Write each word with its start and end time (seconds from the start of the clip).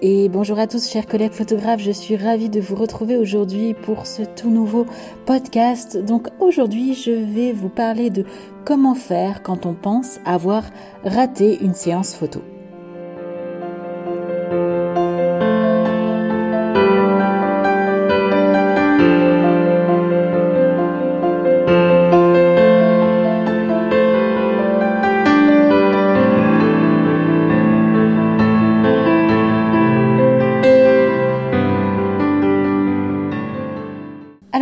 Et 0.00 0.28
bonjour 0.28 0.60
à 0.60 0.68
tous 0.68 0.88
chers 0.88 1.06
collègues 1.06 1.32
photographes, 1.32 1.80
je 1.80 1.90
suis 1.90 2.14
ravie 2.14 2.48
de 2.48 2.60
vous 2.60 2.76
retrouver 2.76 3.16
aujourd'hui 3.16 3.74
pour 3.74 4.06
ce 4.06 4.22
tout 4.22 4.48
nouveau 4.48 4.86
podcast. 5.26 5.96
Donc 5.96 6.28
aujourd'hui 6.38 6.94
je 6.94 7.10
vais 7.10 7.52
vous 7.52 7.68
parler 7.68 8.08
de 8.08 8.24
comment 8.64 8.94
faire 8.94 9.42
quand 9.42 9.66
on 9.66 9.74
pense 9.74 10.20
avoir 10.24 10.62
raté 11.02 11.58
une 11.60 11.74
séance 11.74 12.14
photo. 12.14 12.42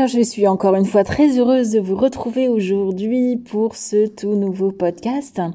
Je 0.07 0.21
suis 0.21 0.47
encore 0.47 0.77
une 0.77 0.85
fois 0.85 1.03
très 1.03 1.37
heureuse 1.37 1.71
de 1.71 1.81
vous 1.81 1.97
retrouver 1.97 2.47
aujourd'hui 2.49 3.37
pour 3.37 3.75
ce 3.75 4.07
tout 4.07 4.37
nouveau 4.37 4.71
podcast. 4.71 5.41
Euh, 5.41 5.49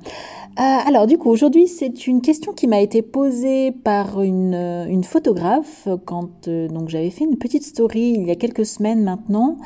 alors 0.58 1.08
du 1.08 1.18
coup 1.18 1.30
aujourd'hui 1.30 1.68
c'est 1.68 2.06
une 2.06 2.22
question 2.22 2.52
qui 2.52 2.68
m'a 2.68 2.82
été 2.82 3.02
posée 3.02 3.72
par 3.72 4.22
une, 4.22 4.54
une 4.90 5.06
photographe 5.06 5.88
quand 6.06 6.50
euh, 6.50 6.68
donc 6.68 6.90
j'avais 6.90 7.10
fait 7.12 7.24
une 7.24 7.38
petite 7.38 7.64
story 7.64 8.16
il 8.18 8.28
y 8.28 8.32
a 8.32 8.36
quelques 8.36 8.66
semaines 8.66 9.02
maintenant 9.02 9.58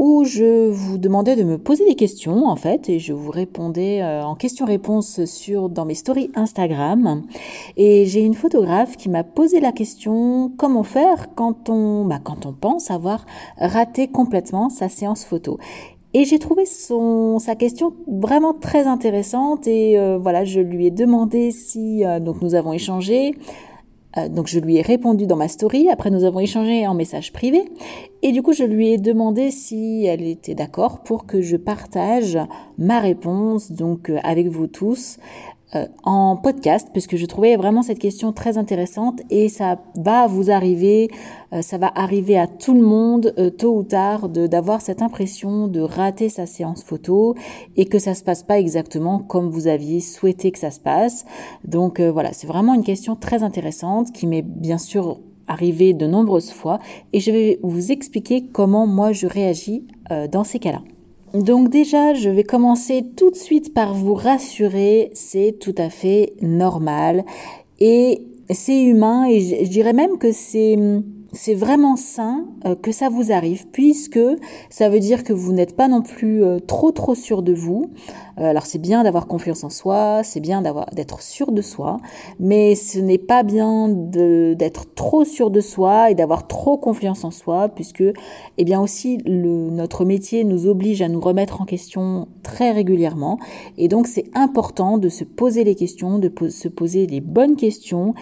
où 0.00 0.24
je 0.24 0.70
vous 0.70 0.96
demandais 0.96 1.36
de 1.36 1.44
me 1.44 1.58
poser 1.58 1.84
des 1.84 1.94
questions 1.94 2.46
en 2.46 2.56
fait 2.56 2.88
et 2.88 2.98
je 2.98 3.12
vous 3.12 3.30
répondais 3.30 4.00
euh, 4.00 4.22
en 4.24 4.34
questions-réponses 4.34 5.26
sur 5.26 5.68
dans 5.68 5.84
mes 5.84 5.94
stories 5.94 6.30
Instagram. 6.34 7.22
Et 7.76 8.06
j'ai 8.06 8.22
une 8.22 8.32
photographe 8.32 8.96
qui 8.96 9.10
m'a 9.10 9.24
posé 9.24 9.60
la 9.60 9.72
question 9.72 10.52
comment 10.56 10.84
faire 10.84 11.34
quand 11.34 11.68
on 11.68 12.06
bah, 12.06 12.18
quand 12.24 12.46
on 12.46 12.54
pense 12.54 12.90
avoir 12.90 13.26
raté 13.58 14.08
complètement 14.08 14.70
sa 14.70 14.88
séance 14.88 15.26
photo? 15.26 15.58
Et 16.14 16.24
j'ai 16.24 16.38
trouvé 16.38 16.64
son, 16.64 17.38
sa 17.38 17.54
question 17.54 17.92
vraiment 18.08 18.54
très 18.54 18.86
intéressante 18.86 19.66
et 19.66 19.98
euh, 19.98 20.16
voilà, 20.16 20.44
je 20.44 20.60
lui 20.60 20.86
ai 20.86 20.90
demandé 20.90 21.50
si 21.50 22.06
euh, 22.06 22.20
donc 22.20 22.40
nous 22.40 22.54
avons 22.54 22.72
échangé 22.72 23.34
euh, 24.16 24.28
donc 24.28 24.46
je 24.48 24.58
lui 24.58 24.76
ai 24.76 24.82
répondu 24.82 25.26
dans 25.26 25.36
ma 25.36 25.48
story, 25.48 25.88
après 25.88 26.10
nous 26.10 26.24
avons 26.24 26.40
échangé 26.40 26.86
en 26.86 26.94
message 26.94 27.32
privé, 27.32 27.62
et 28.22 28.32
du 28.32 28.42
coup 28.42 28.52
je 28.52 28.64
lui 28.64 28.92
ai 28.92 28.98
demandé 28.98 29.50
si 29.50 30.04
elle 30.04 30.22
était 30.22 30.54
d'accord 30.54 31.02
pour 31.02 31.26
que 31.26 31.40
je 31.40 31.56
partage 31.56 32.38
ma 32.78 33.00
réponse 33.00 33.72
donc 33.72 34.10
euh, 34.10 34.18
avec 34.22 34.48
vous 34.48 34.66
tous 34.66 35.18
euh, 35.76 35.86
en 36.02 36.36
podcast 36.36 36.88
puisque 36.92 37.14
je 37.14 37.24
trouvais 37.26 37.54
vraiment 37.54 37.82
cette 37.82 38.00
question 38.00 38.32
très 38.32 38.58
intéressante 38.58 39.20
et 39.30 39.48
ça 39.48 39.78
va 39.94 40.26
vous 40.26 40.50
arriver, 40.50 41.08
euh, 41.52 41.62
ça 41.62 41.78
va 41.78 41.92
arriver 41.94 42.36
à 42.36 42.48
tout 42.48 42.74
le 42.74 42.80
monde 42.80 43.32
euh, 43.38 43.50
tôt 43.50 43.76
ou 43.76 43.84
tard 43.84 44.28
d'avoir 44.28 44.80
cette 44.80 45.00
impression 45.00 45.68
de 45.68 45.80
rater 45.80 46.28
sa 46.28 46.46
séance 46.46 46.82
photo 46.82 47.36
et 47.76 47.84
que 47.84 48.00
ça 48.00 48.14
se 48.14 48.24
passe 48.24 48.42
pas 48.42 48.58
exactement 48.58 49.20
comme 49.20 49.48
vous 49.48 49.68
aviez 49.68 50.00
souhaité 50.00 50.50
que 50.50 50.58
ça 50.58 50.72
se 50.72 50.80
passe. 50.80 51.24
Donc 51.64 52.00
voilà, 52.00 52.32
c'est 52.32 52.48
vraiment 52.48 52.74
une 52.74 52.82
question 52.82 53.14
très 53.14 53.44
intéressante 53.44 54.10
qui 54.10 54.26
m'est 54.26 54.42
bien 54.42 54.78
sûr 54.78 55.20
arrivée 55.46 55.94
de 55.94 56.06
nombreuses 56.08 56.50
fois 56.50 56.80
et 57.12 57.20
je 57.20 57.30
vais 57.30 57.60
vous 57.62 57.92
expliquer 57.92 58.44
comment 58.44 58.88
moi 58.88 59.12
je 59.12 59.28
réagis 59.28 59.86
dans 60.32 60.42
ces 60.42 60.58
cas-là. 60.58 60.82
Donc 61.34 61.68
déjà, 61.68 62.12
je 62.14 62.28
vais 62.28 62.42
commencer 62.42 63.04
tout 63.16 63.30
de 63.30 63.36
suite 63.36 63.72
par 63.72 63.94
vous 63.94 64.14
rassurer, 64.14 65.10
c'est 65.14 65.56
tout 65.60 65.74
à 65.78 65.88
fait 65.88 66.34
normal. 66.40 67.24
Et 67.78 68.22
c'est 68.50 68.82
humain 68.82 69.28
et 69.28 69.64
je 69.64 69.70
dirais 69.70 69.92
même 69.92 70.18
que 70.18 70.32
c'est 70.32 70.76
c'est 71.32 71.54
vraiment 71.54 71.96
sain 71.96 72.46
euh, 72.64 72.74
que 72.74 72.92
ça 72.92 73.08
vous 73.08 73.32
arrive 73.32 73.66
puisque 73.68 74.20
ça 74.68 74.88
veut 74.88 75.00
dire 75.00 75.24
que 75.24 75.32
vous 75.32 75.52
n'êtes 75.52 75.76
pas 75.76 75.88
non 75.88 76.02
plus 76.02 76.42
euh, 76.42 76.58
trop 76.58 76.90
trop 76.90 77.14
sûr 77.14 77.42
de 77.42 77.52
vous. 77.52 77.90
Euh, 78.38 78.44
alors 78.44 78.66
c'est 78.66 78.78
bien 78.78 79.04
d'avoir 79.04 79.26
confiance 79.26 79.64
en 79.64 79.70
soi, 79.70 80.22
c'est 80.24 80.40
bien 80.40 80.62
d'avoir 80.62 80.86
d'être 80.90 81.22
sûr 81.22 81.52
de 81.52 81.62
soi, 81.62 82.00
mais 82.38 82.74
ce 82.74 82.98
n'est 82.98 83.18
pas 83.18 83.42
bien 83.42 83.88
d'être 83.88 84.94
trop 84.94 85.24
sûr 85.24 85.50
de 85.50 85.60
soi 85.60 86.10
et 86.10 86.14
d'avoir 86.14 86.46
trop 86.46 86.76
confiance 86.76 87.24
en 87.24 87.30
soi 87.30 87.68
puisque 87.68 88.04
eh 88.58 88.64
bien 88.64 88.80
aussi 88.80 89.18
notre 89.26 90.04
métier 90.04 90.44
nous 90.44 90.66
oblige 90.66 91.02
à 91.02 91.08
nous 91.08 91.20
remettre 91.20 91.60
en 91.60 91.64
question 91.64 92.28
très 92.42 92.72
régulièrement 92.72 93.38
et 93.78 93.88
donc 93.88 94.06
c'est 94.06 94.24
important 94.34 94.98
de 94.98 95.08
se 95.08 95.24
poser 95.24 95.64
les 95.64 95.74
questions, 95.74 96.18
de 96.18 96.32
se 96.48 96.68
poser 96.68 97.06
les 97.06 97.20
bonnes 97.20 97.56
questions 97.56 98.14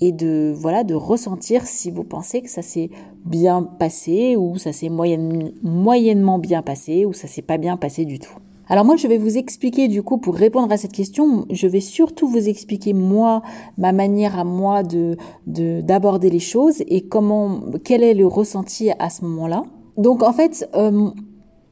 et 0.00 0.12
de 0.12 0.52
voilà 0.56 0.84
de 0.84 0.94
ressentir 0.94 1.66
si 1.66 1.90
vous 1.90 2.04
pensez 2.04 2.42
que 2.42 2.50
ça 2.50 2.62
s'est 2.62 2.90
bien 3.24 3.62
passé 3.62 4.36
ou 4.36 4.58
ça 4.58 4.72
s'est 4.72 4.90
moyennement 4.90 6.38
bien 6.38 6.62
passé 6.62 7.06
ou 7.06 7.12
ça 7.12 7.28
s'est 7.28 7.42
pas 7.42 7.58
bien 7.58 7.76
passé 7.76 8.04
du 8.04 8.18
tout. 8.18 8.34
Alors 8.68 8.84
moi 8.84 8.96
je 8.96 9.06
vais 9.06 9.18
vous 9.18 9.36
expliquer 9.36 9.88
du 9.88 10.02
coup 10.02 10.18
pour 10.18 10.34
répondre 10.34 10.72
à 10.72 10.76
cette 10.76 10.92
question, 10.92 11.44
je 11.50 11.66
vais 11.66 11.80
surtout 11.80 12.28
vous 12.28 12.48
expliquer 12.48 12.94
moi 12.94 13.42
ma 13.76 13.92
manière 13.92 14.38
à 14.38 14.44
moi 14.44 14.82
de 14.82 15.16
d'aborder 15.46 16.30
les 16.30 16.38
choses 16.38 16.82
et 16.88 17.02
comment 17.02 17.60
quel 17.84 18.02
est 18.02 18.14
le 18.14 18.26
ressenti 18.26 18.90
à 18.98 19.10
ce 19.10 19.24
moment-là. 19.24 19.64
Donc 19.96 20.22
en 20.22 20.32
fait 20.32 20.68
euh, 20.74 21.10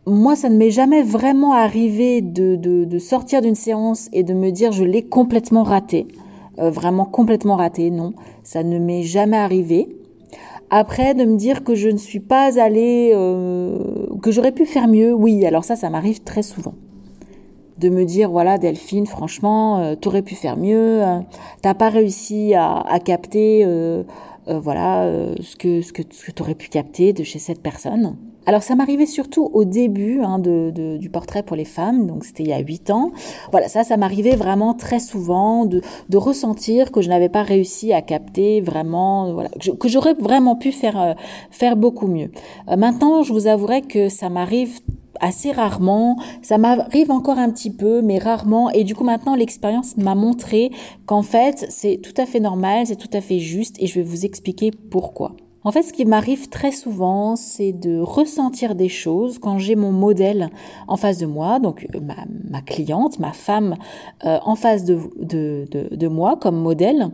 moi, 0.06 0.34
ça 0.34 0.49
ne 0.49 0.56
m'est 0.56 0.71
jamais 0.71 1.03
vraiment 1.03 1.53
arrivé 1.53 2.22
de, 2.22 2.56
de, 2.56 2.84
de 2.84 2.99
sortir 2.99 3.41
d'une 3.41 3.55
séance 3.55 4.09
et 4.12 4.25
de 4.25 4.34
me 4.34 4.50
dire 4.50 4.72
je 4.72 4.82
l'ai 4.84 5.03
complètement 5.03 5.62
raté. 5.62 6.09
Euh, 6.59 6.71
vraiment 6.71 7.07
complètement 7.07 7.57
raté, 7.57 7.91
non, 7.91 8.13
ça 8.43 8.63
ne 8.63 8.79
m'est 8.79 9.03
jamais 9.03 9.39
arrivé. 9.39 9.97
Après, 10.71 11.15
de 11.15 11.25
me 11.25 11.37
dire 11.37 11.65
que 11.65 11.75
je 11.75 11.89
ne 11.89 11.97
suis 11.97 12.21
pas 12.21 12.61
allée, 12.61 13.13
euh, 13.15 13.79
que 14.23 14.31
j'aurais 14.31 14.53
pu 14.53 14.67
faire 14.67 14.89
mieux, 14.89 15.12
oui, 15.15 15.45
alors 15.47 15.65
ça, 15.65 15.77
ça 15.77 15.89
m'arrive 15.91 16.23
très 16.23 16.43
souvent. 16.43 16.75
De 17.79 17.89
me 17.89 18.05
dire, 18.05 18.31
voilà, 18.31 18.59
Delphine, 18.59 19.07
franchement, 19.07 19.79
euh, 19.79 19.95
t'aurais 19.95 20.23
pu 20.23 20.35
faire 20.35 20.57
mieux, 20.57 21.01
t'as 21.62 21.75
pas 21.75 21.89
réussi 21.89 22.55
à, 22.55 22.81
à 22.81 23.01
capter, 23.01 23.67
voilà, 24.47 25.11
ce 25.41 25.57
que 25.57 25.81
ce 25.81 25.93
que, 25.93 26.03
ce 26.11 26.27
que 26.27 26.33
t'aurais 26.33 26.55
pu 26.55 26.69
capter 26.69 27.12
de 27.12 27.23
chez 27.23 27.39
cette 27.39 27.62
personne. 27.62 28.17
Alors 28.45 28.63
ça 28.63 28.75
m'arrivait 28.75 29.07
surtout 29.07 29.51
au 29.53 29.65
début 29.65 30.21
hein, 30.21 30.39
du 30.41 31.11
portrait 31.11 31.45
pour 31.45 31.57
les 31.57 31.65
femmes, 31.65 32.07
donc 32.07 32.25
c'était 32.25 32.43
il 32.43 32.49
y 32.49 32.53
a 32.53 32.59
huit 32.59 32.91
ans. 32.91 33.13
Voilà, 33.53 33.69
ça, 33.69 33.85
ça 33.85 33.97
m'arrivait 33.97 34.35
vraiment 34.35 34.75
très 34.75 34.99
souvent 34.99 35.65
de, 35.65 35.81
ressentir 36.17 36.93
que 36.93 37.03
je 37.03 37.09
n'avais 37.09 37.29
pas 37.29 37.43
réussi 37.43 37.93
à 37.93 38.03
capter 38.03 38.61
vraiment, 38.61 39.33
voilà, 39.33 39.49
que 39.79 39.89
j'aurais 39.89 40.15
vraiment 40.15 40.57
pu 40.57 40.73
faire 40.73 41.01
euh, 41.01 41.75
beaucoup 41.75 42.07
mieux. 42.07 42.31
Euh, 42.69 42.77
maintenant, 42.77 43.23
je 43.23 43.33
vous 43.33 43.47
avouerai 43.47 43.83
que 43.83 44.09
ça 44.09 44.29
m'arrive 44.29 44.81
assez 45.21 45.53
rarement. 45.53 46.17
Ça 46.43 46.59
m'arrive 46.59 47.11
encore 47.11 47.39
un 47.39 47.51
petit 47.51 47.71
peu, 47.71 48.03
mais 48.03 48.19
rarement. 48.19 48.71
Et 48.71 48.85
du 48.85 48.95
coup, 48.95 49.05
maintenant, 49.05 49.35
l'expérience 49.35 49.97
m'a 49.97 50.15
montré 50.15 50.71
qu'en 51.07 51.23
fait, 51.23 51.67
c'est 51.71 52.01
tout 52.03 52.21
à 52.21 52.27
fait 52.27 52.41
normal, 52.41 52.87
c'est 52.87 52.97
tout 52.97 53.11
à 53.13 53.21
fait 53.21 53.39
juste, 53.39 53.77
et 53.79 53.87
je 53.87 53.95
vais 53.95 54.03
vous 54.03 54.25
expliquer 54.25 54.71
pourquoi. 54.91 55.37
En 55.65 55.71
fait, 55.71 55.83
ce 55.83 55.93
qui 55.93 56.05
m'arrive 56.05 56.49
très 56.49 56.73
souvent, 56.73 57.37
c'est 57.37 57.73
de 57.73 58.00
ressentir 58.00 58.75
des 58.75 58.89
choses 58.89 59.39
quand 59.39 59.59
j'ai 59.59 59.77
mon 59.77 59.93
modèle 59.93 60.50
en 60.89 60.97
face 60.97 61.19
de 61.19 61.27
moi, 61.27 61.61
donc 61.61 61.87
euh, 61.95 62.00
ma, 62.50 62.62
cliente, 62.62 63.21
ma 63.21 63.33
femme 63.33 63.77
euh, 64.25 64.39
en 64.45 64.56
face 64.56 64.84
de, 64.84 64.99
de, 65.21 65.67
de, 65.95 66.09
moi 66.09 66.37
comme 66.37 66.56
modèle. 66.56 67.11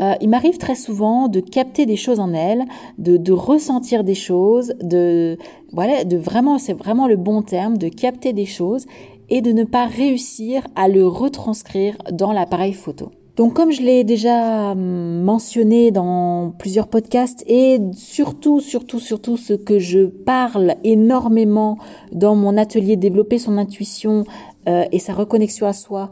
Euh, 0.00 0.14
il 0.20 0.28
m'arrive 0.28 0.58
très 0.58 0.74
souvent 0.74 1.28
de 1.28 1.38
capter 1.38 1.86
des 1.86 1.96
choses 1.96 2.18
en 2.18 2.32
elle, 2.32 2.64
de, 2.98 3.16
de 3.16 3.32
ressentir 3.32 4.02
des 4.02 4.16
choses, 4.16 4.74
de 4.82 5.38
voilà, 5.72 6.04
de 6.04 6.16
vraiment, 6.16 6.58
c'est 6.58 6.74
vraiment 6.74 7.06
le 7.06 7.16
bon 7.16 7.42
terme, 7.42 7.78
de 7.78 7.88
capter 7.88 8.32
des 8.32 8.46
choses 8.46 8.86
et 9.30 9.40
de 9.40 9.52
ne 9.52 9.64
pas 9.64 9.86
réussir 9.86 10.66
à 10.74 10.88
le 10.88 11.06
retranscrire 11.06 11.96
dans 12.10 12.32
l'appareil 12.32 12.72
photo. 12.72 13.10
Donc 13.36 13.54
comme 13.54 13.72
je 13.72 13.82
l'ai 13.82 14.04
déjà 14.04 14.70
hum, 14.72 15.22
mentionné 15.22 15.90
dans 15.90 16.54
plusieurs 16.58 16.86
podcasts 16.86 17.42
et 17.48 17.80
surtout, 17.92 18.60
surtout, 18.60 19.00
surtout 19.00 19.36
ce 19.36 19.54
que 19.54 19.78
je 19.78 20.06
parle 20.06 20.74
énormément 20.84 21.78
dans 22.12 22.36
mon 22.36 22.56
atelier 22.56 22.96
Développer 22.96 23.38
son 23.38 23.58
intuition 23.58 24.24
euh, 24.68 24.84
et 24.92 24.98
sa 24.98 25.14
reconnexion 25.14 25.66
à 25.66 25.72
soi, 25.72 26.08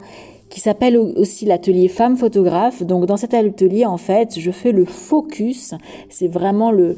qui 0.49 0.59
s'appelle 0.59 0.97
aussi 0.97 1.45
l'atelier 1.45 1.87
femme 1.87 2.17
photographe. 2.17 2.83
Donc 2.83 3.05
dans 3.05 3.17
cet 3.17 3.33
atelier, 3.33 3.85
en 3.85 3.97
fait, 3.97 4.37
je 4.37 4.51
fais 4.51 4.71
le 4.71 4.85
focus, 4.85 5.73
c'est 6.09 6.27
vraiment 6.27 6.71
le, 6.71 6.95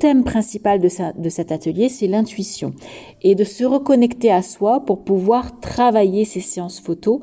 thème 0.00 0.24
principal 0.24 0.80
de, 0.80 0.88
de 1.20 1.28
cet 1.28 1.52
atelier, 1.52 1.88
c'est 1.88 2.08
l'intuition. 2.08 2.72
Et 3.22 3.34
de 3.34 3.44
se 3.44 3.64
reconnecter 3.64 4.32
à 4.32 4.42
soi 4.42 4.80
pour 4.80 5.04
pouvoir 5.04 5.60
travailler 5.60 6.24
ces 6.24 6.40
séances 6.40 6.80
photos 6.80 7.20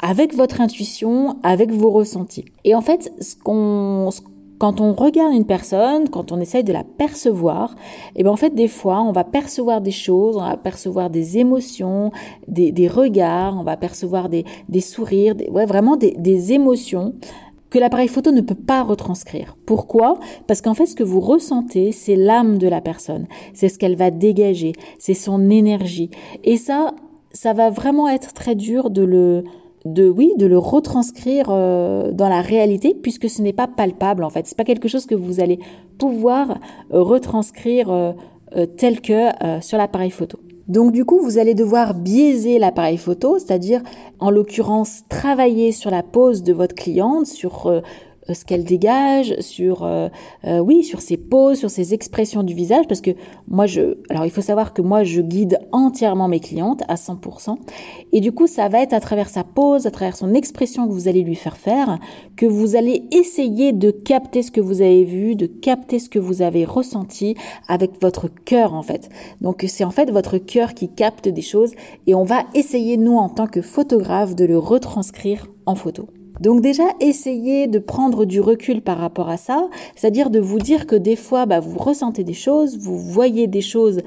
avec 0.00 0.34
votre 0.34 0.60
intuition, 0.60 1.36
avec 1.42 1.70
vos 1.72 1.90
ressentis. 1.90 2.44
Et 2.64 2.74
en 2.74 2.80
fait, 2.80 3.12
ce 3.20 3.34
qu'on, 3.36 4.10
quand 4.58 4.80
on 4.80 4.92
regarde 4.92 5.34
une 5.34 5.46
personne, 5.46 6.08
quand 6.08 6.32
on 6.32 6.40
essaye 6.40 6.64
de 6.64 6.72
la 6.72 6.84
percevoir, 6.84 7.74
et 8.14 8.20
eh 8.20 8.22
bien 8.22 8.32
en 8.32 8.36
fait 8.36 8.54
des 8.54 8.68
fois 8.68 9.00
on 9.02 9.12
va 9.12 9.24
percevoir 9.24 9.80
des 9.80 9.92
choses, 9.92 10.36
on 10.36 10.42
va 10.42 10.56
percevoir 10.56 11.10
des 11.10 11.38
émotions, 11.38 12.10
des, 12.48 12.72
des 12.72 12.88
regards, 12.88 13.56
on 13.58 13.62
va 13.62 13.76
percevoir 13.76 14.28
des, 14.28 14.44
des 14.68 14.80
sourires, 14.80 15.34
des, 15.34 15.48
ouais, 15.48 15.66
vraiment 15.66 15.96
des, 15.96 16.12
des 16.12 16.52
émotions 16.52 17.14
que 17.70 17.78
l'appareil 17.78 18.08
photo 18.08 18.32
ne 18.32 18.40
peut 18.40 18.54
pas 18.54 18.82
retranscrire. 18.82 19.56
Pourquoi? 19.66 20.18
Parce 20.46 20.62
qu'en 20.62 20.72
fait, 20.72 20.86
ce 20.86 20.94
que 20.94 21.04
vous 21.04 21.20
ressentez, 21.20 21.92
c'est 21.92 22.16
l'âme 22.16 22.56
de 22.56 22.66
la 22.66 22.80
personne, 22.80 23.26
c'est 23.52 23.68
ce 23.68 23.78
qu'elle 23.78 23.96
va 23.96 24.10
dégager, 24.10 24.72
c'est 24.98 25.14
son 25.14 25.50
énergie. 25.50 26.10
Et 26.44 26.56
ça, 26.56 26.94
ça 27.32 27.52
va 27.52 27.68
vraiment 27.68 28.08
être 28.08 28.32
très 28.32 28.54
dur 28.54 28.88
de 28.88 29.02
le, 29.02 29.44
de 29.92 30.08
oui, 30.08 30.32
de 30.36 30.46
le 30.46 30.58
retranscrire 30.58 31.46
euh, 31.50 32.12
dans 32.12 32.28
la 32.28 32.40
réalité, 32.40 32.94
puisque 32.94 33.28
ce 33.28 33.42
n'est 33.42 33.52
pas 33.52 33.66
palpable 33.66 34.24
en 34.24 34.30
fait. 34.30 34.46
C'est 34.46 34.56
pas 34.56 34.64
quelque 34.64 34.88
chose 34.88 35.06
que 35.06 35.14
vous 35.14 35.40
allez 35.40 35.58
pouvoir 35.98 36.58
euh, 36.92 37.02
retranscrire 37.02 37.90
euh, 37.90 38.12
tel 38.76 39.00
que 39.00 39.28
sur 39.60 39.76
l'appareil 39.76 40.10
photo. 40.10 40.38
Donc 40.68 40.92
du 40.92 41.04
coup, 41.04 41.20
vous 41.20 41.38
allez 41.38 41.54
devoir 41.54 41.94
biaiser 41.94 42.58
l'appareil 42.58 42.96
photo, 42.96 43.38
c'est-à-dire 43.38 43.82
en 44.20 44.30
l'occurrence 44.30 45.02
travailler 45.08 45.72
sur 45.72 45.90
la 45.90 46.02
pose 46.02 46.42
de 46.42 46.52
votre 46.52 46.74
cliente, 46.74 47.26
sur 47.26 47.82
ce 48.34 48.44
qu'elle 48.44 48.64
dégage, 48.64 49.34
sur 49.40 49.84
euh, 49.84 50.08
euh, 50.44 50.58
oui, 50.58 50.84
sur 50.84 51.00
ses 51.00 51.16
poses, 51.16 51.58
sur 51.58 51.70
ses 51.70 51.94
expressions 51.94 52.42
du 52.42 52.54
visage, 52.54 52.86
parce 52.86 53.00
que 53.00 53.10
moi 53.48 53.66
je, 53.66 53.96
alors 54.10 54.24
il 54.24 54.30
faut 54.30 54.40
savoir 54.40 54.74
que 54.74 54.82
moi 54.82 55.04
je 55.04 55.20
guide 55.20 55.58
entièrement 55.72 56.28
mes 56.28 56.40
clientes 56.40 56.82
à 56.88 56.96
100%, 56.96 57.56
et 58.12 58.20
du 58.20 58.32
coup 58.32 58.46
ça 58.46 58.68
va 58.68 58.80
être 58.80 58.92
à 58.92 59.00
travers 59.00 59.28
sa 59.28 59.44
pose, 59.44 59.86
à 59.86 59.90
travers 59.90 60.16
son 60.16 60.34
expression 60.34 60.86
que 60.86 60.92
vous 60.92 61.08
allez 61.08 61.22
lui 61.22 61.34
faire 61.34 61.56
faire, 61.56 61.98
que 62.36 62.46
vous 62.46 62.76
allez 62.76 63.04
essayer 63.12 63.72
de 63.72 63.90
capter 63.90 64.42
ce 64.42 64.50
que 64.50 64.60
vous 64.60 64.82
avez 64.82 65.04
vu, 65.04 65.34
de 65.34 65.46
capter 65.46 65.98
ce 65.98 66.08
que 66.08 66.18
vous 66.18 66.42
avez 66.42 66.64
ressenti 66.64 67.34
avec 67.66 68.00
votre 68.00 68.28
cœur 68.28 68.74
en 68.74 68.82
fait. 68.82 69.08
Donc 69.40 69.64
c'est 69.68 69.84
en 69.84 69.90
fait 69.90 70.10
votre 70.10 70.38
cœur 70.38 70.74
qui 70.74 70.88
capte 70.88 71.28
des 71.28 71.42
choses, 71.42 71.72
et 72.06 72.14
on 72.14 72.24
va 72.24 72.44
essayer 72.54 72.96
nous 72.96 73.16
en 73.16 73.28
tant 73.28 73.46
que 73.46 73.62
photographe 73.62 74.34
de 74.34 74.44
le 74.44 74.58
retranscrire 74.58 75.46
en 75.66 75.74
photo. 75.74 76.08
Donc 76.40 76.60
déjà, 76.60 76.84
essayez 77.00 77.66
de 77.66 77.78
prendre 77.78 78.24
du 78.24 78.40
recul 78.40 78.80
par 78.80 78.98
rapport 78.98 79.28
à 79.28 79.36
ça, 79.36 79.68
c'est-à-dire 79.96 80.30
de 80.30 80.38
vous 80.38 80.58
dire 80.58 80.86
que 80.86 80.96
des 80.96 81.16
fois, 81.16 81.46
bah, 81.46 81.60
vous 81.60 81.78
ressentez 81.78 82.24
des 82.24 82.34
choses, 82.34 82.78
vous 82.78 82.98
voyez 82.98 83.46
des 83.46 83.60
choses 83.60 84.00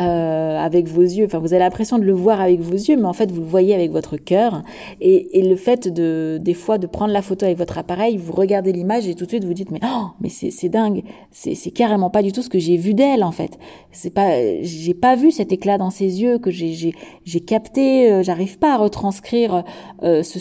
euh, 0.00 0.58
avec 0.58 0.88
vos 0.88 1.02
yeux. 1.02 1.26
Enfin, 1.26 1.38
vous 1.38 1.52
avez 1.52 1.62
l'impression 1.62 1.98
de 1.98 2.04
le 2.04 2.12
voir 2.12 2.40
avec 2.40 2.60
vos 2.60 2.74
yeux, 2.74 2.96
mais 2.96 3.06
en 3.06 3.12
fait, 3.12 3.30
vous 3.30 3.40
le 3.40 3.46
voyez 3.46 3.74
avec 3.74 3.90
votre 3.90 4.16
cœur. 4.16 4.62
Et, 5.00 5.38
et, 5.38 5.42
le 5.48 5.56
fait 5.56 5.88
de, 5.88 6.38
des 6.40 6.54
fois, 6.54 6.78
de 6.78 6.86
prendre 6.86 7.12
la 7.12 7.22
photo 7.22 7.44
avec 7.44 7.58
votre 7.58 7.76
appareil, 7.78 8.16
vous 8.16 8.32
regardez 8.32 8.72
l'image 8.72 9.06
et 9.06 9.14
tout 9.14 9.24
de 9.24 9.30
suite 9.30 9.44
vous 9.44 9.54
dites, 9.54 9.70
mais 9.70 9.80
oh, 9.84 10.06
mais 10.20 10.28
c'est 10.28 10.68
dingue, 10.68 11.02
c'est 11.30 11.70
carrément 11.70 12.10
pas 12.10 12.22
du 12.22 12.32
tout 12.32 12.42
ce 12.42 12.48
que 12.48 12.58
j'ai 12.58 12.76
vu 12.76 12.94
d'elle 12.94 13.22
en 13.22 13.32
fait. 13.32 13.58
C'est 13.90 14.14
pas, 14.14 14.30
j'ai 14.62 14.94
pas 14.94 15.16
vu 15.16 15.30
cet 15.30 15.52
éclat 15.52 15.78
dans 15.78 15.90
ses 15.90 16.22
yeux 16.22 16.38
que 16.38 16.50
j'ai 16.50 16.94
j'ai 17.24 17.40
capté. 17.40 18.10
Euh, 18.10 18.22
J'arrive 18.22 18.58
pas 18.58 18.74
à 18.74 18.76
retranscrire 18.78 19.64
euh, 20.02 20.22
ce, 20.22 20.38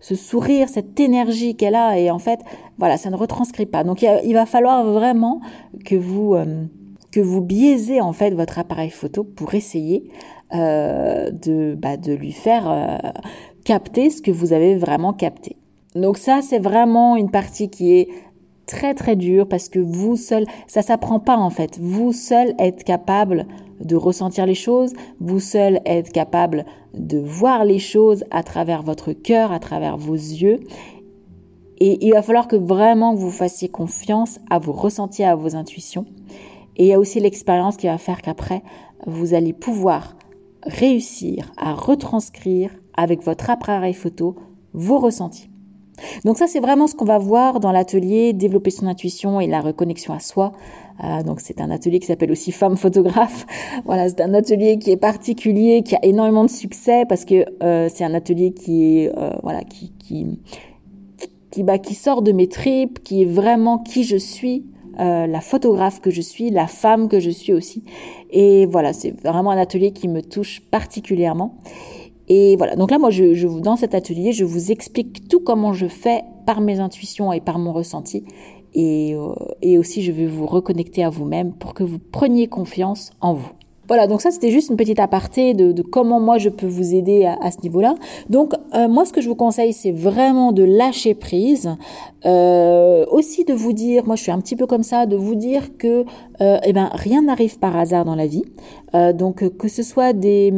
ce 0.00 0.14
sourire, 0.14 0.68
cette 0.68 0.98
énergie 1.00 1.54
qu'elle 1.54 1.74
a. 1.74 1.98
Et 1.98 2.10
en 2.10 2.18
fait, 2.18 2.40
voilà, 2.78 2.96
ça 2.96 3.10
ne 3.10 3.16
retranscrit 3.16 3.66
pas. 3.66 3.84
Donc, 3.84 4.02
il, 4.02 4.20
il 4.24 4.34
va 4.34 4.46
falloir 4.46 4.84
vraiment 4.84 5.40
que 5.84 5.96
vous 5.96 6.34
euh, 6.34 6.64
que 7.16 7.20
vous 7.22 7.40
biaisez 7.40 8.02
en 8.02 8.12
fait 8.12 8.34
votre 8.34 8.58
appareil 8.58 8.90
photo 8.90 9.24
pour 9.24 9.54
essayer 9.54 10.10
euh, 10.52 11.30
de, 11.30 11.74
bah, 11.74 11.96
de 11.96 12.12
lui 12.12 12.32
faire 12.32 12.70
euh, 12.70 12.98
capter 13.64 14.10
ce 14.10 14.20
que 14.20 14.30
vous 14.30 14.52
avez 14.52 14.76
vraiment 14.76 15.14
capté. 15.14 15.56
Donc 15.94 16.18
ça, 16.18 16.42
c'est 16.42 16.58
vraiment 16.58 17.16
une 17.16 17.30
partie 17.30 17.70
qui 17.70 17.94
est 17.94 18.08
très 18.66 18.92
très 18.92 19.16
dure 19.16 19.48
parce 19.48 19.70
que 19.70 19.78
vous 19.78 20.16
seul, 20.16 20.44
ça 20.66 20.82
s'apprend 20.82 21.18
pas 21.18 21.38
en 21.38 21.48
fait. 21.48 21.78
Vous 21.80 22.12
seul 22.12 22.54
êtes 22.58 22.84
capable 22.84 23.46
de 23.80 23.96
ressentir 23.96 24.44
les 24.44 24.54
choses, 24.54 24.92
vous 25.18 25.40
seul 25.40 25.80
êtes 25.86 26.12
capable 26.12 26.66
de 26.92 27.18
voir 27.18 27.64
les 27.64 27.78
choses 27.78 28.24
à 28.30 28.42
travers 28.42 28.82
votre 28.82 29.14
cœur, 29.14 29.52
à 29.52 29.58
travers 29.58 29.96
vos 29.96 30.12
yeux. 30.12 30.60
Et 31.78 32.04
il 32.06 32.12
va 32.12 32.20
falloir 32.20 32.46
que 32.46 32.56
vraiment 32.56 33.14
vous 33.14 33.30
fassiez 33.30 33.70
confiance 33.70 34.38
à 34.50 34.58
vos 34.58 34.72
ressentis, 34.72 35.24
à 35.24 35.34
vos 35.34 35.56
intuitions. 35.56 36.04
Et 36.76 36.84
il 36.84 36.88
y 36.88 36.92
a 36.92 36.98
aussi 36.98 37.20
l'expérience 37.20 37.76
qui 37.76 37.86
va 37.86 37.98
faire 37.98 38.22
qu'après, 38.22 38.62
vous 39.06 39.34
allez 39.34 39.52
pouvoir 39.52 40.16
réussir 40.62 41.52
à 41.56 41.74
retranscrire 41.74 42.70
avec 42.96 43.22
votre 43.22 43.50
appareil 43.50 43.94
photo 43.94 44.36
vos 44.72 44.98
ressentis. 44.98 45.48
Donc 46.24 46.36
ça, 46.36 46.46
c'est 46.46 46.60
vraiment 46.60 46.86
ce 46.86 46.94
qu'on 46.94 47.04
va 47.04 47.18
voir 47.18 47.60
dans 47.60 47.72
l'atelier 47.72 48.32
Développer 48.32 48.70
son 48.70 48.86
intuition 48.86 49.40
et 49.40 49.46
la 49.46 49.60
reconnexion 49.60 50.12
à 50.12 50.20
soi. 50.20 50.52
Euh, 51.02 51.22
donc 51.22 51.40
c'est 51.40 51.60
un 51.60 51.70
atelier 51.70 51.98
qui 51.98 52.06
s'appelle 52.06 52.32
aussi 52.32 52.52
Femme 52.52 52.76
photographe. 52.76 53.46
Voilà, 53.84 54.08
c'est 54.08 54.20
un 54.20 54.34
atelier 54.34 54.78
qui 54.78 54.90
est 54.90 54.96
particulier, 54.96 55.82
qui 55.82 55.94
a 55.94 56.04
énormément 56.04 56.44
de 56.44 56.50
succès 56.50 57.04
parce 57.08 57.24
que 57.24 57.44
euh, 57.62 57.88
c'est 57.92 58.04
un 58.04 58.14
atelier 58.14 58.52
qui 58.52 59.08
euh, 59.08 59.30
voilà 59.42 59.62
qui 59.64 59.92
qui 59.98 60.38
qui, 61.50 61.62
bah, 61.62 61.78
qui 61.78 61.94
sort 61.94 62.22
de 62.22 62.32
mes 62.32 62.48
tripes, 62.48 63.02
qui 63.02 63.22
est 63.22 63.26
vraiment 63.26 63.78
qui 63.78 64.04
je 64.04 64.16
suis, 64.16 64.66
euh, 64.98 65.26
la 65.26 65.40
photographe 65.40 66.00
que 66.00 66.10
je 66.10 66.20
suis, 66.20 66.50
la 66.50 66.66
femme 66.66 67.08
que 67.08 67.20
je 67.20 67.30
suis 67.30 67.52
aussi. 67.52 67.84
Et 68.30 68.66
voilà, 68.66 68.92
c'est 68.92 69.10
vraiment 69.22 69.50
un 69.50 69.58
atelier 69.58 69.92
qui 69.92 70.08
me 70.08 70.22
touche 70.22 70.62
particulièrement. 70.70 71.56
Et 72.28 72.56
voilà, 72.56 72.74
donc 72.76 72.90
là, 72.90 72.98
moi, 72.98 73.10
je, 73.10 73.34
je, 73.34 73.46
dans 73.46 73.76
cet 73.76 73.94
atelier, 73.94 74.32
je 74.32 74.44
vous 74.44 74.72
explique 74.72 75.28
tout 75.28 75.40
comment 75.40 75.72
je 75.72 75.86
fais 75.86 76.24
par 76.44 76.60
mes 76.60 76.80
intuitions 76.80 77.32
et 77.32 77.40
par 77.40 77.58
mon 77.58 77.72
ressenti. 77.72 78.24
Et, 78.74 79.14
euh, 79.14 79.32
et 79.62 79.78
aussi, 79.78 80.02
je 80.02 80.12
vais 80.12 80.26
vous 80.26 80.46
reconnecter 80.46 81.04
à 81.04 81.10
vous-même 81.10 81.52
pour 81.52 81.72
que 81.72 81.84
vous 81.84 81.98
preniez 81.98 82.46
confiance 82.48 83.10
en 83.20 83.32
vous. 83.32 83.50
Voilà, 83.88 84.08
donc 84.08 84.20
ça 84.20 84.32
c'était 84.32 84.50
juste 84.50 84.70
une 84.70 84.76
petite 84.76 84.98
aparté 84.98 85.54
de, 85.54 85.80
comment 85.80 86.18
moi 86.18 86.38
je 86.38 86.48
peux 86.48 86.66
vous 86.66 86.94
aider 86.94 87.24
à, 87.24 87.38
à 87.40 87.50
ce 87.52 87.60
niveau-là. 87.62 87.94
Donc 88.28 88.52
euh, 88.74 88.88
moi 88.88 89.04
ce 89.04 89.12
que 89.12 89.20
je 89.20 89.28
vous 89.28 89.36
conseille 89.36 89.72
c'est 89.72 89.92
vraiment 89.92 90.50
de 90.50 90.64
lâcher 90.64 91.14
prise, 91.14 91.76
euh, 92.26 93.04
aussi 93.10 93.44
de 93.44 93.54
vous 93.54 93.72
dire, 93.72 94.04
moi 94.04 94.16
je 94.16 94.22
suis 94.22 94.32
un 94.32 94.40
petit 94.40 94.56
peu 94.56 94.66
comme 94.66 94.82
ça, 94.82 95.06
de 95.06 95.16
vous 95.16 95.36
dire 95.36 95.76
que 95.78 96.04
euh, 96.40 96.58
eh 96.64 96.72
ben 96.72 96.90
rien 96.92 97.22
n'arrive 97.22 97.58
par 97.58 97.76
hasard 97.76 98.04
dans 98.04 98.16
la 98.16 98.26
vie. 98.26 98.44
Euh, 98.94 99.12
donc 99.12 99.48
que 99.56 99.68
ce 99.68 99.82
soit 99.82 100.12
des 100.12 100.52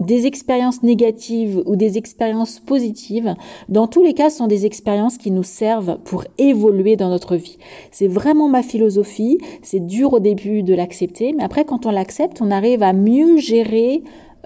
des 0.00 0.26
expériences 0.26 0.82
négatives 0.82 1.62
ou 1.66 1.76
des 1.76 1.96
expériences 1.96 2.60
positives, 2.60 3.34
dans 3.68 3.86
tous 3.86 4.02
les 4.02 4.12
cas, 4.12 4.28
ce 4.28 4.38
sont 4.38 4.46
des 4.46 4.66
expériences 4.66 5.16
qui 5.16 5.30
nous 5.30 5.42
servent 5.42 5.98
pour 6.04 6.24
évoluer 6.36 6.96
dans 6.96 7.08
notre 7.08 7.36
vie. 7.36 7.58
C'est 7.90 8.08
vraiment 8.08 8.48
ma 8.48 8.62
philosophie. 8.62 9.38
C'est 9.62 9.86
dur 9.86 10.12
au 10.12 10.20
début 10.20 10.62
de 10.62 10.74
l'accepter, 10.74 11.32
mais 11.32 11.44
après, 11.44 11.64
quand 11.64 11.86
on 11.86 11.90
l'accepte, 11.90 12.42
on 12.42 12.50
arrive 12.50 12.82
à 12.82 12.92
mieux 12.92 13.38
gérer 13.38 14.02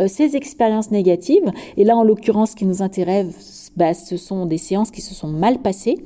ces 0.07 0.37
expériences 0.37 0.91
négatives. 0.91 1.51
Et 1.77 1.85
là, 1.85 1.97
en 1.97 2.05
l'occurrence, 2.05 2.51
ce 2.51 2.57
qui 2.57 2.67
nous 2.67 2.83
intéresse, 2.83 3.73
bah, 3.77 3.95
ce 3.95 4.17
sont 4.17 4.47
des 4.47 4.59
séances 4.59 4.91
qui 4.91 5.01
se 5.01 5.15
sont 5.15 5.29
mal 5.29 5.59
passées. 5.59 5.97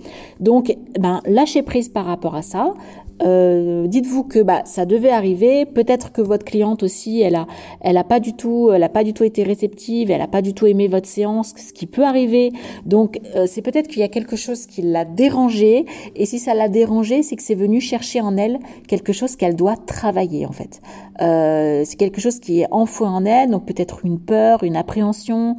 Donc, 0.40 0.76
ben, 0.98 1.20
lâchez 1.26 1.62
prise 1.62 1.88
par 1.88 2.04
rapport 2.04 2.34
à 2.34 2.42
ça. 2.42 2.74
Euh, 3.22 3.86
dites-vous 3.86 4.24
que 4.24 4.40
bah 4.40 4.62
ça 4.64 4.86
devait 4.86 5.10
arriver. 5.10 5.66
Peut-être 5.66 6.12
que 6.12 6.22
votre 6.22 6.44
cliente 6.44 6.82
aussi, 6.82 7.20
elle 7.20 7.36
a, 7.36 7.46
elle 7.80 7.96
a 7.96 8.04
pas 8.04 8.20
du 8.20 8.34
tout, 8.34 8.70
elle 8.72 8.82
a 8.82 8.88
pas 8.88 9.04
du 9.04 9.12
tout 9.14 9.24
été 9.24 9.42
réceptive, 9.42 10.10
elle 10.10 10.20
a 10.20 10.26
pas 10.26 10.42
du 10.42 10.54
tout 10.54 10.66
aimé 10.66 10.88
votre 10.88 11.06
séance, 11.06 11.54
ce 11.56 11.72
qui 11.72 11.86
peut 11.86 12.04
arriver. 12.04 12.52
Donc 12.86 13.20
euh, 13.36 13.46
c'est 13.46 13.62
peut-être 13.62 13.88
qu'il 13.88 14.00
y 14.00 14.04
a 14.04 14.08
quelque 14.08 14.36
chose 14.36 14.66
qui 14.66 14.82
l'a 14.82 15.04
dérangée. 15.04 15.84
Et 16.16 16.26
si 16.26 16.38
ça 16.38 16.54
l'a 16.54 16.68
dérangée, 16.68 17.22
c'est 17.22 17.36
que 17.36 17.42
c'est 17.42 17.54
venu 17.54 17.80
chercher 17.80 18.20
en 18.20 18.36
elle 18.36 18.58
quelque 18.88 19.12
chose 19.12 19.36
qu'elle 19.36 19.56
doit 19.56 19.76
travailler 19.76 20.46
en 20.46 20.52
fait. 20.52 20.80
Euh, 21.20 21.82
c'est 21.84 21.96
quelque 21.96 22.20
chose 22.20 22.40
qui 22.40 22.60
est 22.60 22.68
enfoui 22.70 23.06
en 23.06 23.24
elle, 23.24 23.50
donc 23.50 23.66
peut-être 23.66 24.04
une 24.04 24.18
peur, 24.18 24.64
une 24.64 24.76
appréhension, 24.76 25.56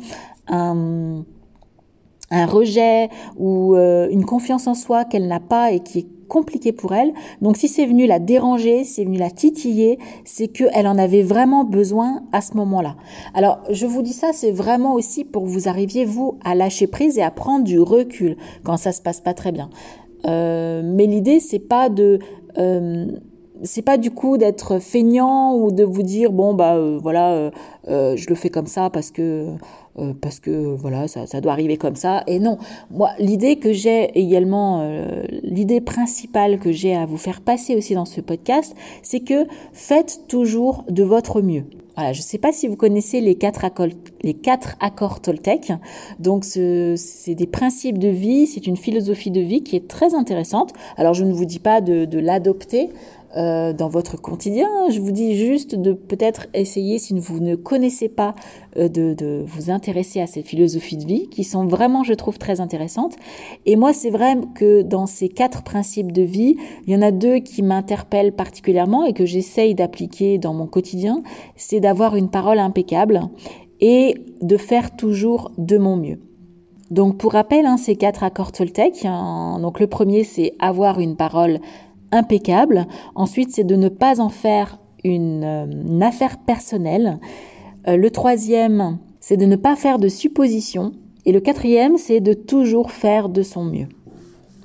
un 0.47 1.23
un 2.31 2.47
rejet 2.47 3.09
ou 3.37 3.75
une 3.75 4.25
confiance 4.25 4.65
en 4.65 4.73
soi 4.73 5.05
qu'elle 5.05 5.27
n'a 5.27 5.39
pas 5.39 5.71
et 5.71 5.81
qui 5.81 5.99
est 5.99 6.07
compliqué 6.33 6.71
pour 6.71 6.93
elle. 6.93 7.13
Donc 7.41 7.57
si 7.57 7.67
c'est 7.67 7.85
venu 7.85 8.07
la 8.07 8.17
déranger, 8.17 8.83
c'est 8.83 9.05
venu 9.05 9.19
la 9.19 9.29
titiller, 9.29 9.99
c'est 10.25 10.47
qu'elle 10.47 10.87
en 10.87 10.97
avait 10.97 11.21
vraiment 11.21 11.63
besoin 11.63 12.23
à 12.31 12.41
ce 12.41 12.57
moment-là. 12.57 12.95
Alors 13.35 13.59
je 13.69 13.85
vous 13.85 14.01
dis 14.01 14.13
ça, 14.13 14.31
c'est 14.33 14.51
vraiment 14.51 14.95
aussi 14.95 15.23
pour 15.23 15.45
vous 15.45 15.69
arriviez 15.69 16.05
vous 16.05 16.39
à 16.43 16.55
lâcher 16.55 16.87
prise 16.87 17.19
et 17.19 17.21
à 17.21 17.29
prendre 17.29 17.63
du 17.63 17.79
recul 17.79 18.35
quand 18.63 18.77
ça 18.77 18.91
se 18.91 19.01
passe 19.01 19.21
pas 19.21 19.35
très 19.35 19.51
bien. 19.51 19.69
Euh, 20.25 20.81
mais 20.83 21.05
l'idée 21.05 21.39
c'est 21.39 21.59
pas 21.59 21.89
de 21.89 22.17
euh, 22.57 23.05
c'est 23.63 23.81
pas 23.81 23.97
du 23.97 24.11
coup 24.11 24.37
d'être 24.37 24.79
feignant 24.79 25.55
ou 25.55 25.71
de 25.71 25.83
vous 25.83 26.03
dire 26.03 26.31
bon 26.31 26.53
bah 26.53 26.75
euh, 26.75 26.99
voilà 27.01 27.31
euh, 27.31 27.51
euh, 27.87 28.15
je 28.15 28.27
le 28.29 28.35
fais 28.35 28.49
comme 28.49 28.67
ça 28.67 28.89
parce 28.89 29.11
que 29.11 29.47
parce 30.21 30.39
que 30.39 30.75
voilà 30.75 31.07
ça, 31.07 31.39
doit 31.39 31.51
arriver 31.51 31.77
comme 31.77 31.95
ça 31.95 32.23
et 32.25 32.39
non 32.39 32.57
moi 32.89 33.11
l'idée 33.19 33.57
que 33.57 33.73
j'ai 33.73 34.05
également 34.19 34.83
l'idée 35.43 35.81
principale 35.81 36.57
que 36.57 36.71
j'ai 36.71 36.95
à 36.95 37.05
vous 37.05 37.17
faire 37.17 37.41
passer 37.41 37.75
aussi 37.75 37.93
dans 37.93 38.05
ce 38.05 38.19
podcast 38.19 38.75
c'est 39.03 39.19
que 39.19 39.45
faites 39.71 40.21
toujours 40.27 40.83
de 40.89 41.03
votre 41.03 41.41
mieux 41.41 41.65
voilà, 41.95 42.11
je 42.11 42.21
ne 42.21 42.23
sais 42.23 42.39
pas 42.39 42.51
si 42.51 42.67
vous 42.67 42.75
connaissez 42.75 43.21
les 43.21 43.35
quatre 43.35 43.65
accords, 43.65 43.85
les 44.23 44.33
quatre 44.33 44.75
accords 44.79 45.21
Toltec. 45.21 45.73
Donc, 46.17 46.43
c'est 46.43 47.35
des 47.35 47.45
principes 47.45 47.99
de 47.99 48.07
vie, 48.07 48.47
c'est 48.47 48.65
une 48.65 48.77
philosophie 48.77 49.29
de 49.29 49.41
vie 49.41 49.61
qui 49.61 49.75
est 49.75 49.87
très 49.87 50.15
intéressante. 50.15 50.73
Alors, 50.97 51.13
je 51.13 51.23
ne 51.23 51.31
vous 51.31 51.45
dis 51.45 51.59
pas 51.59 51.81
de 51.81 52.17
l'adopter, 52.17 52.89
euh, 53.35 53.73
dans 53.73 53.89
votre 53.89 54.21
quotidien. 54.21 54.69
Je 54.89 54.99
vous 54.99 55.11
dis 55.11 55.35
juste 55.35 55.73
de 55.73 55.93
peut-être 55.93 56.45
essayer, 56.53 56.99
si 56.99 57.17
vous 57.17 57.39
ne 57.39 57.55
connaissez 57.55 58.07
pas, 58.07 58.35
euh, 58.77 58.87
de, 58.87 59.43
vous 59.45 59.71
intéresser 59.71 60.21
à 60.21 60.27
ces 60.27 60.43
philosophies 60.43 60.97
de 60.97 61.05
vie 61.05 61.27
qui 61.29 61.43
sont 61.43 61.65
vraiment, 61.65 62.03
je 62.03 62.13
trouve, 62.13 62.37
très 62.37 62.61
intéressantes. 62.61 63.15
Et 63.65 63.75
moi, 63.75 63.91
c'est 63.91 64.11
vrai 64.11 64.37
que 64.53 64.83
dans 64.83 65.07
ces 65.07 65.29
quatre 65.29 65.63
principes 65.63 66.11
de 66.11 66.21
vie, 66.21 66.57
il 66.85 66.93
y 66.93 66.95
en 66.95 67.01
a 67.01 67.11
deux 67.11 67.39
qui 67.39 67.63
m'interpellent 67.63 68.33
particulièrement 68.33 69.03
et 69.03 69.13
que 69.13 69.25
j'essaye 69.25 69.73
d'appliquer 69.73 70.37
dans 70.37 70.53
mon 70.53 70.67
quotidien. 70.67 71.23
C'est 71.55 71.79
d'avoir 71.79 72.15
une 72.15 72.29
parole 72.29 72.59
impeccable 72.59 73.21
et 73.81 74.15
de 74.41 74.57
faire 74.57 74.95
toujours 74.95 75.51
de 75.57 75.79
mon 75.79 75.95
mieux. 75.95 76.19
Donc 76.91 77.17
pour 77.17 77.33
rappel, 77.33 77.65
hein, 77.65 77.77
ces 77.77 77.95
quatre 77.95 78.23
accords 78.23 78.51
Toltec, 78.51 79.05
hein, 79.05 79.57
donc 79.59 79.79
le 79.79 79.87
premier 79.87 80.23
c'est 80.23 80.53
avoir 80.59 80.99
une 80.99 81.15
parole 81.15 81.59
impeccable. 82.13 82.87
Ensuite, 83.15 83.51
c'est 83.51 83.63
de 83.63 83.75
ne 83.75 83.89
pas 83.89 84.21
en 84.21 84.29
faire 84.29 84.79
une, 85.03 85.43
euh, 85.43 85.99
affaire 86.01 86.37
personnelle. 86.37 87.19
Euh, 87.87 87.97
le 87.97 88.09
troisième, 88.09 88.99
c'est 89.19 89.37
de 89.37 89.45
ne 89.45 89.55
pas 89.55 89.75
faire 89.75 89.99
de 89.99 90.07
suppositions. 90.07 90.93
Et 91.25 91.31
le 91.31 91.39
quatrième, 91.39 91.97
c'est 91.97 92.19
de 92.19 92.33
toujours 92.33 92.91
faire 92.91 93.29
de 93.29 93.41
son 93.41 93.63
mieux. 93.63 93.87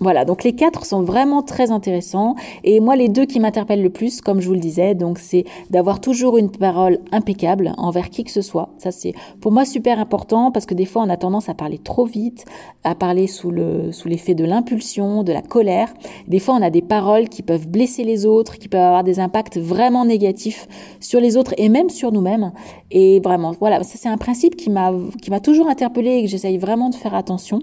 Voilà, 0.01 0.25
donc 0.25 0.45
les 0.45 0.55
quatre 0.55 0.87
sont 0.87 1.03
vraiment 1.03 1.43
très 1.43 1.73
intéressants. 1.73 2.37
Et 2.63 2.79
moi, 2.79 2.95
les 2.95 3.09
deux 3.09 3.27
qui 3.27 3.41
m'interpellent 3.41 3.83
le 3.83 3.91
plus, 3.91 4.21
comme 4.21 4.41
je 4.41 4.47
vous 4.47 4.55
le 4.55 4.61
disais, 4.61 4.95
donc 4.95 5.19
c'est 5.19 5.45
d'avoir 5.71 6.01
toujours 6.01 6.39
une 6.39 6.51
parole 6.51 7.01
impeccable 7.11 7.73
envers 7.79 8.09
qui 8.11 8.23
que 8.23 8.31
ce 8.31 8.43
soit. 8.43 8.71
Ça, 8.79 8.93
c'est 8.93 9.15
pour 9.41 9.51
moi 9.51 9.65
super 9.65 9.99
important 9.99 10.53
parce 10.53 10.67
que 10.67 10.75
des 10.75 10.85
fois, 10.85 11.03
on 11.03 11.09
a 11.09 11.17
tendance 11.17 11.49
à 11.49 11.55
parler 11.55 11.79
trop 11.79 12.05
vite, 12.05 12.45
à 12.85 12.95
parler 12.95 13.27
sous 13.27 13.51
le 13.51 13.91
sous 13.91 14.09
l'effet 14.09 14.35
de 14.35 14.45
l'impulsion, 14.45 15.25
de 15.25 15.33
la 15.33 15.43
colère. 15.43 15.93
Des 16.29 16.39
fois, 16.39 16.55
on 16.55 16.63
a 16.63 16.71
des 16.71 16.83
paroles 16.83 17.29
qui 17.29 17.43
peuvent 17.43 17.69
blesser 17.69 18.05
les 18.05 18.25
autres, 18.25 18.59
qui 18.59 18.69
peuvent 18.69 18.81
avoir 18.81 19.03
des 19.03 19.19
impacts 19.19 19.59
vraiment 19.59 20.05
négatifs 20.05 20.69
sur 21.01 21.21
les 21.21 21.37
autres 21.37 21.55
et 21.59 21.69
même 21.69 21.91
sur 21.91 22.13
nous-mêmes. 22.13 22.53
Et 22.93 23.19
vraiment, 23.21 23.53
voilà, 23.59 23.83
ça 23.83 23.99
c'est 23.99 24.09
un 24.09 24.17
principe 24.17 24.57
qui 24.57 24.71
m'a 24.71 24.93
qui 25.21 25.31
m'a 25.31 25.41
toujours 25.41 25.69
interpellé 25.69 26.19
et 26.19 26.23
que 26.23 26.29
j'essaye 26.29 26.59
vraiment 26.59 26.89
de 26.89 26.95
faire 26.95 27.15
attention. 27.15 27.63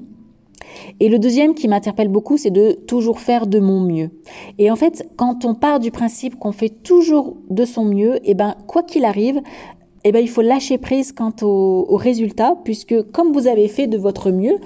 Et 1.00 1.10
le 1.10 1.20
deuxième 1.20 1.54
qui 1.54 1.68
m'interpelle 1.68 2.10
beaucoup, 2.10 2.38
c'est 2.38 2.52
de 2.52 2.74
toujours 2.88 3.20
faire 3.20 3.48
de 3.48 3.60
mon 3.60 3.82
mieux. 3.82 4.10
Et 4.58 4.72
en 4.72 4.76
fait, 4.76 5.08
quand 5.16 5.46
on 5.46 5.56
part 5.56 5.80
du 5.80 5.92
principe 5.92 6.38
qu'on 6.38 6.52
fait 6.52 6.70
toujours 6.70 7.38
de 7.50 7.66
son 7.66 7.86
mieux, 7.86 8.18
et 8.18 8.32
eh 8.32 8.34
ben 8.34 8.56
quoi 8.68 8.84
qu'il 8.84 9.06
arrive, 9.06 9.42
eh 10.08 10.12
ben, 10.12 10.20
il 10.20 10.30
faut 10.30 10.44
lâcher 10.44 10.78
prise 10.78 11.12
quant 11.12 11.34
au, 11.42 11.88
au, 11.90 11.96
résultat, 11.98 12.56
puisque 12.64 13.02
comme 13.12 13.34
vous 13.34 13.48
avez 13.48 13.68
fait 13.68 13.88
de 13.88 13.98
votre 13.98 14.30
mieux, 14.30 14.58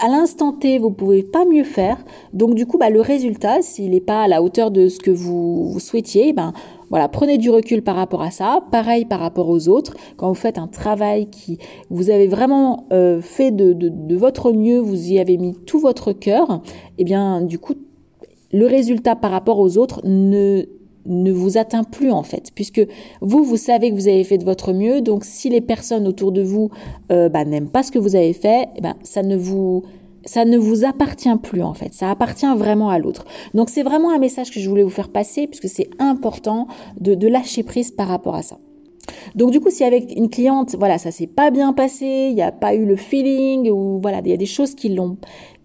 à 0.00 0.08
l'instant 0.08 0.52
T, 0.52 0.78
vous 0.78 0.90
pouvez 0.90 1.22
pas 1.22 1.44
mieux 1.44 1.62
faire. 1.62 2.04
Donc 2.32 2.56
du 2.56 2.66
coup, 2.66 2.76
bah, 2.76 2.90
le 2.90 3.00
résultat, 3.00 3.62
s'il 3.62 3.92
n'est 3.92 4.00
pas 4.00 4.22
à 4.22 4.28
la 4.28 4.42
hauteur 4.42 4.72
de 4.72 4.88
ce 4.88 4.98
que 4.98 5.12
vous, 5.12 5.70
vous 5.70 5.78
souhaitiez, 5.78 6.30
eh 6.30 6.32
ben, 6.32 6.52
voilà, 6.90 7.08
prenez 7.08 7.38
du 7.38 7.50
recul 7.50 7.82
par 7.82 7.96
rapport 7.96 8.22
à 8.22 8.30
ça. 8.30 8.60
Pareil 8.70 9.04
par 9.04 9.20
rapport 9.20 9.48
aux 9.48 9.68
autres. 9.68 9.94
Quand 10.16 10.28
vous 10.28 10.34
faites 10.34 10.58
un 10.58 10.68
travail 10.68 11.28
qui 11.28 11.58
vous 11.90 12.10
avez 12.10 12.26
vraiment 12.26 12.86
euh, 12.92 13.20
fait 13.20 13.50
de, 13.50 14.16
votre 14.16 14.52
mieux, 14.52 14.78
vous 14.78 15.12
y 15.12 15.18
avez 15.18 15.36
mis 15.36 15.54
tout 15.66 15.78
votre 15.78 16.12
cœur, 16.12 16.62
eh 16.98 17.04
bien, 17.04 17.42
du 17.42 17.58
coup, 17.58 17.74
le 18.52 18.66
résultat 18.66 19.16
par 19.16 19.30
rapport 19.30 19.58
aux 19.58 19.76
autres 19.76 20.00
ne 20.04 20.64
ne 21.06 21.32
vous 21.32 21.56
atteint 21.56 21.84
plus 21.84 22.10
en 22.12 22.22
fait, 22.22 22.50
puisque 22.54 22.86
vous, 23.22 23.42
vous 23.42 23.56
savez 23.56 23.90
que 23.90 23.94
vous 23.94 24.08
avez 24.08 24.24
fait 24.24 24.36
de 24.36 24.44
votre 24.44 24.74
mieux, 24.74 25.00
donc 25.00 25.24
si 25.24 25.48
les 25.48 25.62
personnes 25.62 26.06
autour 26.06 26.32
de 26.32 26.42
vous 26.42 26.70
euh, 27.10 27.30
bah, 27.30 27.46
n'aiment 27.46 27.70
pas 27.70 27.82
ce 27.82 27.90
que 27.90 27.98
vous 27.98 28.14
avez 28.14 28.34
fait, 28.34 28.68
eh 28.76 28.82
ben, 28.82 28.94
ça 29.02 29.22
ne 29.22 29.34
vous 29.34 29.84
ça 30.24 30.44
ne 30.44 30.58
vous 30.58 30.84
appartient 30.84 31.36
plus 31.42 31.62
en 31.62 31.74
fait, 31.74 31.94
ça 31.94 32.10
appartient 32.10 32.52
vraiment 32.56 32.90
à 32.90 32.98
l'autre. 32.98 33.24
Donc 33.54 33.70
c'est 33.70 33.82
vraiment 33.82 34.10
un 34.10 34.18
message 34.18 34.50
que 34.50 34.60
je 34.60 34.68
voulais 34.68 34.82
vous 34.82 34.90
faire 34.90 35.10
passer 35.10 35.46
puisque 35.46 35.68
c'est 35.68 35.90
important 35.98 36.66
de, 37.00 37.28
lâcher 37.28 37.62
prise 37.62 37.90
par 37.90 38.08
rapport 38.08 38.34
à 38.34 38.42
ça. 38.42 38.58
Donc 39.34 39.50
du 39.50 39.60
coup, 39.60 39.70
si 39.70 39.84
avec 39.84 40.14
une 40.16 40.28
cliente, 40.28 40.76
voilà, 40.78 40.98
ça 40.98 41.10
s'est 41.10 41.26
pas 41.26 41.50
bien 41.50 41.72
passé, 41.72 42.28
il 42.30 42.34
n'y 42.34 42.42
a 42.42 42.52
pas 42.52 42.74
eu 42.74 42.84
le 42.84 42.96
feeling 42.96 43.70
ou 43.70 44.00
voilà, 44.00 44.20
il 44.24 44.30
y 44.30 44.34
a 44.34 44.38
des 44.38 44.46
choses 44.46 44.74
qui 44.74 44.90
l'ont 44.90 45.16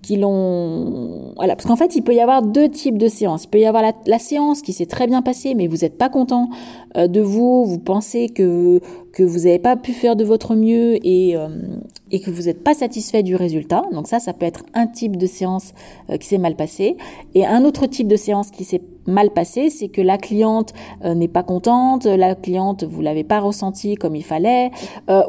qui 0.02 0.18
l'ont 0.18 1.34
voilà 1.38 1.56
parce 1.56 1.66
qu'en 1.66 1.78
fait 1.78 1.96
il 1.96 2.02
peut 2.02 2.14
y 2.14 2.20
avoir 2.20 2.42
deux 2.42 2.68
types 2.68 2.98
de 2.98 3.08
séances 3.08 3.46
il 3.46 3.50
peut 3.50 3.60
y 3.60 3.66
avoir 3.66 3.82
la, 3.82 3.94
la 4.06 4.20
séance 4.20 4.62
qui 4.62 4.74
s'est 4.74 4.86
très 4.86 5.08
bien 5.08 5.22
passée 5.22 5.56
mais 5.56 5.68
vous 5.68 5.78
n'êtes 5.78 5.98
pas 5.98 6.10
content 6.10 6.50
euh, 6.98 7.08
de 7.08 7.22
vous 7.22 7.64
vous 7.64 7.80
pensez 7.80 8.28
que 8.28 8.82
que 9.14 9.24
vous 9.24 9.40
n'avez 9.40 9.60
pas 9.60 9.76
pu 9.76 9.94
faire 9.94 10.16
de 10.16 10.24
votre 10.24 10.56
mieux 10.56 10.98
et 11.06 11.38
euh, 11.38 11.48
et 12.12 12.20
que 12.20 12.30
vous 12.30 12.44
n'êtes 12.44 12.64
pas 12.64 12.74
satisfait 12.74 13.24
du 13.24 13.36
résultat. 13.36 13.84
Donc 13.94 14.08
ça 14.08 14.20
ça 14.20 14.34
peut 14.34 14.46
être 14.46 14.64
un 14.74 14.88
type 14.88 15.18
de 15.18 15.28
séance 15.28 15.74
euh, 16.10 16.18
qui 16.18 16.28
s'est 16.28 16.40
mal 16.40 16.56
passée 16.56 16.98
et 17.36 17.46
un 17.46 17.64
autre 17.64 17.86
type 17.86 18.08
de 18.08 18.16
séance 18.16 18.50
qui 18.50 18.64
s'est 18.64 18.82
mal 19.06 19.32
passé, 19.32 19.70
c'est 19.70 19.90
que 19.90 20.02
la 20.02 20.18
cliente 20.18 20.74
euh, 21.04 21.14
n'est 21.14 21.28
pas 21.28 21.44
contente, 21.44 22.06
la 22.06 22.36
cliente 22.36 22.84
vous 22.86 23.02
l'avez 23.02 23.24
pas 23.24 23.40
ressenti 23.40 23.96
comme 23.96 24.16
il 24.16 24.24
fallait, 24.24 24.72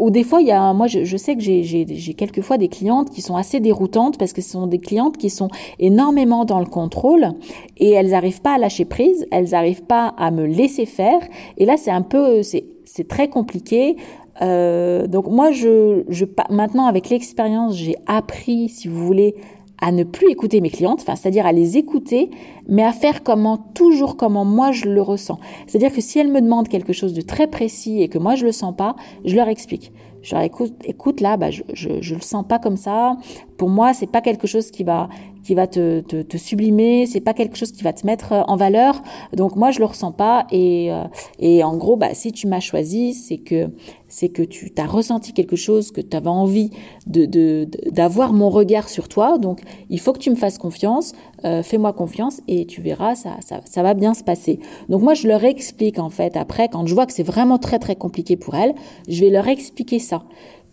ou 0.00 0.11
des 0.11 0.23
fois 0.23 0.41
il 0.41 0.47
y 0.47 0.53
a, 0.53 0.73
moi 0.73 0.87
je, 0.87 1.03
je 1.03 1.17
sais 1.17 1.35
que 1.35 1.43
j'ai 1.43 2.14
quelquefois 2.17 2.57
des 2.57 2.69
clientes 2.69 3.11
qui 3.11 3.21
sont 3.21 3.35
assez 3.35 3.59
déroutantes 3.59 4.17
parce 4.17 4.33
que 4.33 4.43
ce 4.43 4.50
sont 4.50 4.69
des 4.69 4.79
clientes 4.79 5.17
qui 5.17 5.29
sont 5.29 5.49
énormément 5.81 6.45
dans 6.45 6.61
le 6.61 6.67
contrôle 6.67 7.33
et 7.76 7.91
elles 7.91 8.11
n'arrivent 8.11 8.43
pas 8.43 8.55
à 8.55 8.59
lâcher 8.59 8.85
prise, 8.85 9.26
elles 9.33 9.50
n'arrivent 9.50 9.85
pas 9.85 10.14
à 10.19 10.31
me 10.31 10.47
laisser 10.47 10.87
faire, 10.87 11.19
et 11.59 11.67
là 11.67 11.76
c'est 11.76 11.91
un 11.91 12.03
peu, 12.03 12.45
c'est 12.45 12.64
très 13.02 13.28
compliqué. 13.28 13.96
Euh, 14.40 15.08
donc 15.08 15.26
moi, 15.26 15.50
je, 15.50 16.04
je 16.08 16.24
maintenant 16.50 16.86
avec 16.86 17.10
l'expérience, 17.10 17.76
j'ai 17.76 17.96
appris, 18.06 18.68
si 18.68 18.86
vous 18.86 19.04
voulez, 19.04 19.34
à 19.80 19.90
ne 19.90 20.04
plus 20.04 20.30
écouter 20.30 20.60
mes 20.60 20.70
clientes, 20.70 21.00
enfin, 21.02 21.16
c'est-à-dire 21.16 21.46
à 21.46 21.52
les 21.52 21.76
écouter, 21.76 22.30
mais 22.68 22.84
à 22.84 22.92
faire 22.92 23.22
comment, 23.22 23.58
toujours 23.74 24.16
comment 24.16 24.44
moi 24.44 24.70
je 24.70 24.86
le 24.86 25.02
ressens. 25.02 25.38
C'est-à-dire 25.66 25.92
que 25.92 26.00
si 26.00 26.18
elles 26.18 26.30
me 26.30 26.40
demandent 26.40 26.68
quelque 26.68 26.92
chose 26.92 27.12
de 27.12 27.20
très 27.20 27.48
précis 27.48 28.00
et 28.00 28.08
que 28.08 28.18
moi 28.18 28.36
je 28.36 28.46
le 28.46 28.52
sens 28.52 28.74
pas, 28.76 28.94
je 29.24 29.34
leur 29.34 29.48
explique. 29.48 29.92
Je 30.22 30.34
leur 30.34 30.44
écoute, 30.44 30.72
écoute 30.84 31.20
là, 31.20 31.36
bah, 31.36 31.50
je, 31.50 31.62
je, 31.74 32.00
je 32.00 32.14
le 32.14 32.20
sens 32.22 32.46
pas 32.48 32.58
comme 32.58 32.78
ça. 32.78 33.18
Pour 33.58 33.68
moi, 33.68 33.92
c'est 33.92 34.10
pas 34.10 34.22
quelque 34.22 34.46
chose 34.46 34.70
qui 34.70 34.84
va, 34.84 35.08
qui 35.44 35.54
va 35.54 35.66
te, 35.66 36.00
te, 36.00 36.22
te 36.22 36.36
sublimer, 36.36 37.06
c'est 37.06 37.20
pas 37.20 37.34
quelque 37.34 37.56
chose 37.56 37.70
qui 37.70 37.82
va 37.82 37.92
te 37.92 38.06
mettre 38.06 38.32
euh, 38.32 38.42
en 38.48 38.56
valeur. 38.56 39.02
Donc 39.32 39.56
moi 39.56 39.70
je 39.70 39.78
le 39.78 39.84
ressens 39.84 40.12
pas 40.12 40.46
et 40.50 40.92
euh, 40.92 41.04
et 41.38 41.62
en 41.62 41.76
gros 41.76 41.96
bah 41.96 42.14
si 42.14 42.32
tu 42.32 42.46
m'as 42.46 42.60
choisi, 42.60 43.14
c'est 43.14 43.38
que 43.38 43.68
c'est 44.08 44.30
que 44.30 44.42
tu 44.42 44.70
t'as 44.70 44.86
ressenti 44.86 45.32
quelque 45.32 45.56
chose, 45.56 45.90
que 45.92 46.00
tu 46.00 46.16
avais 46.16 46.28
envie 46.28 46.70
de 47.06 47.68
d'avoir 47.90 48.32
mon 48.32 48.48
regard 48.48 48.88
sur 48.88 49.08
toi. 49.08 49.38
Donc 49.38 49.60
il 49.90 50.00
faut 50.00 50.12
que 50.12 50.18
tu 50.18 50.30
me 50.30 50.36
fasses 50.36 50.58
confiance, 50.58 51.12
euh, 51.44 51.62
fais-moi 51.62 51.92
confiance 51.92 52.40
et 52.48 52.64
tu 52.64 52.80
verras 52.80 53.14
ça, 53.14 53.36
ça 53.40 53.60
ça 53.64 53.82
va 53.82 53.94
bien 53.94 54.14
se 54.14 54.24
passer. 54.24 54.58
Donc 54.88 55.02
moi 55.02 55.14
je 55.14 55.28
leur 55.28 55.44
explique 55.44 55.98
en 55.98 56.10
fait 56.10 56.36
après 56.36 56.68
quand 56.68 56.86
je 56.86 56.94
vois 56.94 57.06
que 57.06 57.12
c'est 57.12 57.22
vraiment 57.22 57.58
très 57.58 57.78
très 57.78 57.96
compliqué 57.96 58.36
pour 58.36 58.54
elles, 58.54 58.74
je 59.08 59.20
vais 59.20 59.30
leur 59.30 59.48
expliquer 59.48 59.98
ça 59.98 60.22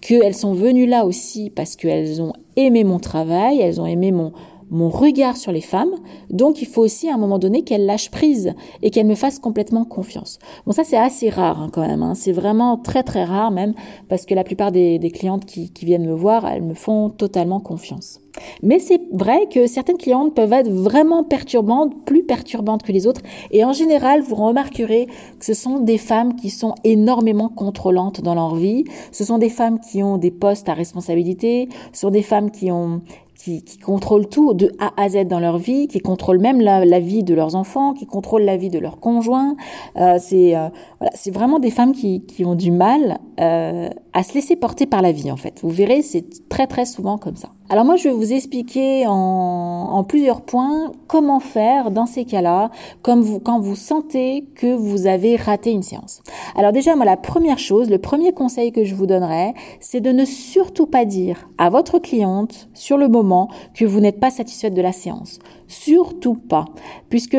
qu'elles 0.01 0.35
sont 0.35 0.53
venues 0.53 0.87
là 0.87 1.05
aussi 1.05 1.51
parce 1.51 1.75
qu'elles 1.75 2.21
ont 2.21 2.33
aimé 2.55 2.83
mon 2.83 2.99
travail, 2.99 3.59
elles 3.59 3.79
ont 3.79 3.85
aimé 3.85 4.11
mon, 4.11 4.33
mon 4.71 4.89
regard 4.89 5.37
sur 5.37 5.51
les 5.51 5.61
femmes. 5.61 5.93
Donc, 6.29 6.61
il 6.61 6.67
faut 6.67 6.81
aussi 6.81 7.09
à 7.09 7.13
un 7.13 7.17
moment 7.17 7.37
donné 7.37 7.63
qu'elle 7.63 7.85
lâche 7.85 8.09
prise 8.09 8.53
et 8.81 8.89
qu'elle 8.89 9.05
me 9.05 9.15
fasse 9.15 9.37
complètement 9.37 9.85
confiance. 9.85 10.39
Bon, 10.65 10.71
ça, 10.71 10.83
c'est 10.83 10.97
assez 10.97 11.29
rare 11.29 11.61
hein, 11.61 11.69
quand 11.71 11.85
même. 11.85 12.01
Hein. 12.01 12.15
C'est 12.15 12.31
vraiment 12.31 12.77
très, 12.77 13.03
très 13.03 13.23
rare 13.23 13.51
même 13.51 13.73
parce 14.07 14.25
que 14.25 14.33
la 14.33 14.43
plupart 14.43 14.71
des, 14.71 14.99
clientes 15.13 15.45
qui, 15.45 15.71
qui 15.71 15.85
viennent 15.85 16.07
me 16.07 16.13
voir, 16.13 16.47
elles 16.47 16.63
me 16.63 16.73
font 16.73 17.09
totalement 17.09 17.59
confiance. 17.59 18.21
Mais 18.63 18.79
c'est 18.79 19.01
vrai 19.11 19.47
que 19.51 19.67
certaines 19.67 19.97
clientes 19.97 20.33
peuvent 20.33 20.53
être 20.53 20.69
vraiment 20.69 21.23
perturbantes, 21.23 22.05
plus 22.05 22.23
perturbantes 22.23 22.83
que 22.83 22.91
les 22.91 23.07
autres. 23.07 23.21
Et 23.51 23.63
en 23.65 23.73
général, 23.73 24.21
vous 24.21 24.35
remarquerez 24.35 25.07
que 25.39 25.45
ce 25.45 25.53
sont 25.53 25.79
des 25.79 25.97
femmes 25.97 26.35
qui 26.35 26.49
sont 26.49 26.75
énormément 26.83 27.49
contrôlantes 27.49 28.21
dans 28.21 28.35
leur 28.35 28.55
vie. 28.55 28.85
Ce 29.11 29.23
sont 29.23 29.37
des 29.37 29.49
femmes 29.49 29.79
qui 29.79 30.03
ont 30.03 30.17
des 30.17 30.31
postes 30.31 30.69
à 30.69 30.73
responsabilité. 30.73 31.69
Ce 31.93 32.01
sont 32.01 32.09
des 32.09 32.23
femmes 32.23 32.51
qui 32.51 32.71
ont 32.71 33.01
qui, 33.43 33.63
qui, 33.63 33.77
contrôlent 33.77 34.27
tout 34.27 34.53
de 34.53 34.71
A 34.79 34.91
à 35.01 35.09
Z 35.09 35.25
dans 35.25 35.39
leur 35.39 35.57
vie, 35.57 35.87
qui 35.87 35.99
contrôlent 35.99 36.39
même 36.39 36.61
la, 36.61 36.99
vie 36.99 37.23
de 37.23 37.33
leurs 37.33 37.55
enfants, 37.55 37.93
qui 37.93 38.05
contrôlent 38.05 38.43
la 38.43 38.57
vie 38.57 38.69
de 38.69 38.79
leurs 38.79 38.99
conjoints. 38.99 39.55
Euh, 39.97 40.17
c'est 40.19 40.55
euh, 40.55 40.69
voilà, 40.99 41.11
c'est 41.15 41.31
vraiment 41.31 41.59
des 41.59 41.71
femmes 41.71 41.93
qui, 41.93 42.21
qui 42.25 42.45
ont 42.45 42.55
du 42.55 42.71
mal 42.71 43.19
euh, 43.39 43.89
à 44.13 44.23
se 44.23 44.33
laisser 44.33 44.55
porter 44.55 44.85
par 44.85 45.01
la 45.01 45.11
vie 45.11 45.31
en 45.31 45.37
fait. 45.37 45.59
Vous 45.63 45.69
verrez, 45.69 46.01
c'est 46.01 46.47
très 46.49 46.67
très 46.67 46.85
souvent 46.85 47.17
comme 47.17 47.35
ça. 47.35 47.49
Alors 47.71 47.85
moi, 47.85 47.95
je 47.95 48.09
vais 48.09 48.13
vous 48.13 48.33
expliquer 48.33 49.05
en, 49.07 50.03
plusieurs 50.03 50.41
points 50.41 50.91
comment 51.07 51.39
faire 51.39 51.89
dans 51.89 52.05
ces 52.05 52.25
cas-là, 52.25 52.69
quand 53.01 53.21
vous 53.21 53.75
sentez 53.77 54.45
que 54.55 54.75
vous 54.75 55.07
avez 55.07 55.37
raté 55.37 55.71
une 55.71 55.81
séance. 55.81 56.21
Alors 56.57 56.73
déjà, 56.73 56.97
moi, 56.97 57.05
la 57.05 57.15
première 57.15 57.59
chose, 57.59 57.89
le 57.89 57.97
premier 57.97 58.33
conseil 58.33 58.73
que 58.73 58.83
je 58.83 58.93
vous 58.93 59.05
donnerais, 59.05 59.53
c'est 59.79 60.01
de 60.01 60.11
ne 60.11 60.25
surtout 60.25 60.85
pas 60.85 61.05
dire 61.05 61.47
à 61.57 61.69
votre 61.69 61.99
cliente 61.99 62.67
sur 62.73 62.97
le 62.97 63.07
moment 63.07 63.47
que 63.73 63.85
vous 63.85 64.01
n'êtes 64.01 64.19
pas 64.19 64.31
satisfaite 64.31 64.73
de 64.73 64.81
la 64.81 64.91
séance. 64.91 65.39
Surtout 65.69 66.35
pas, 66.35 66.65
puisque 67.07 67.37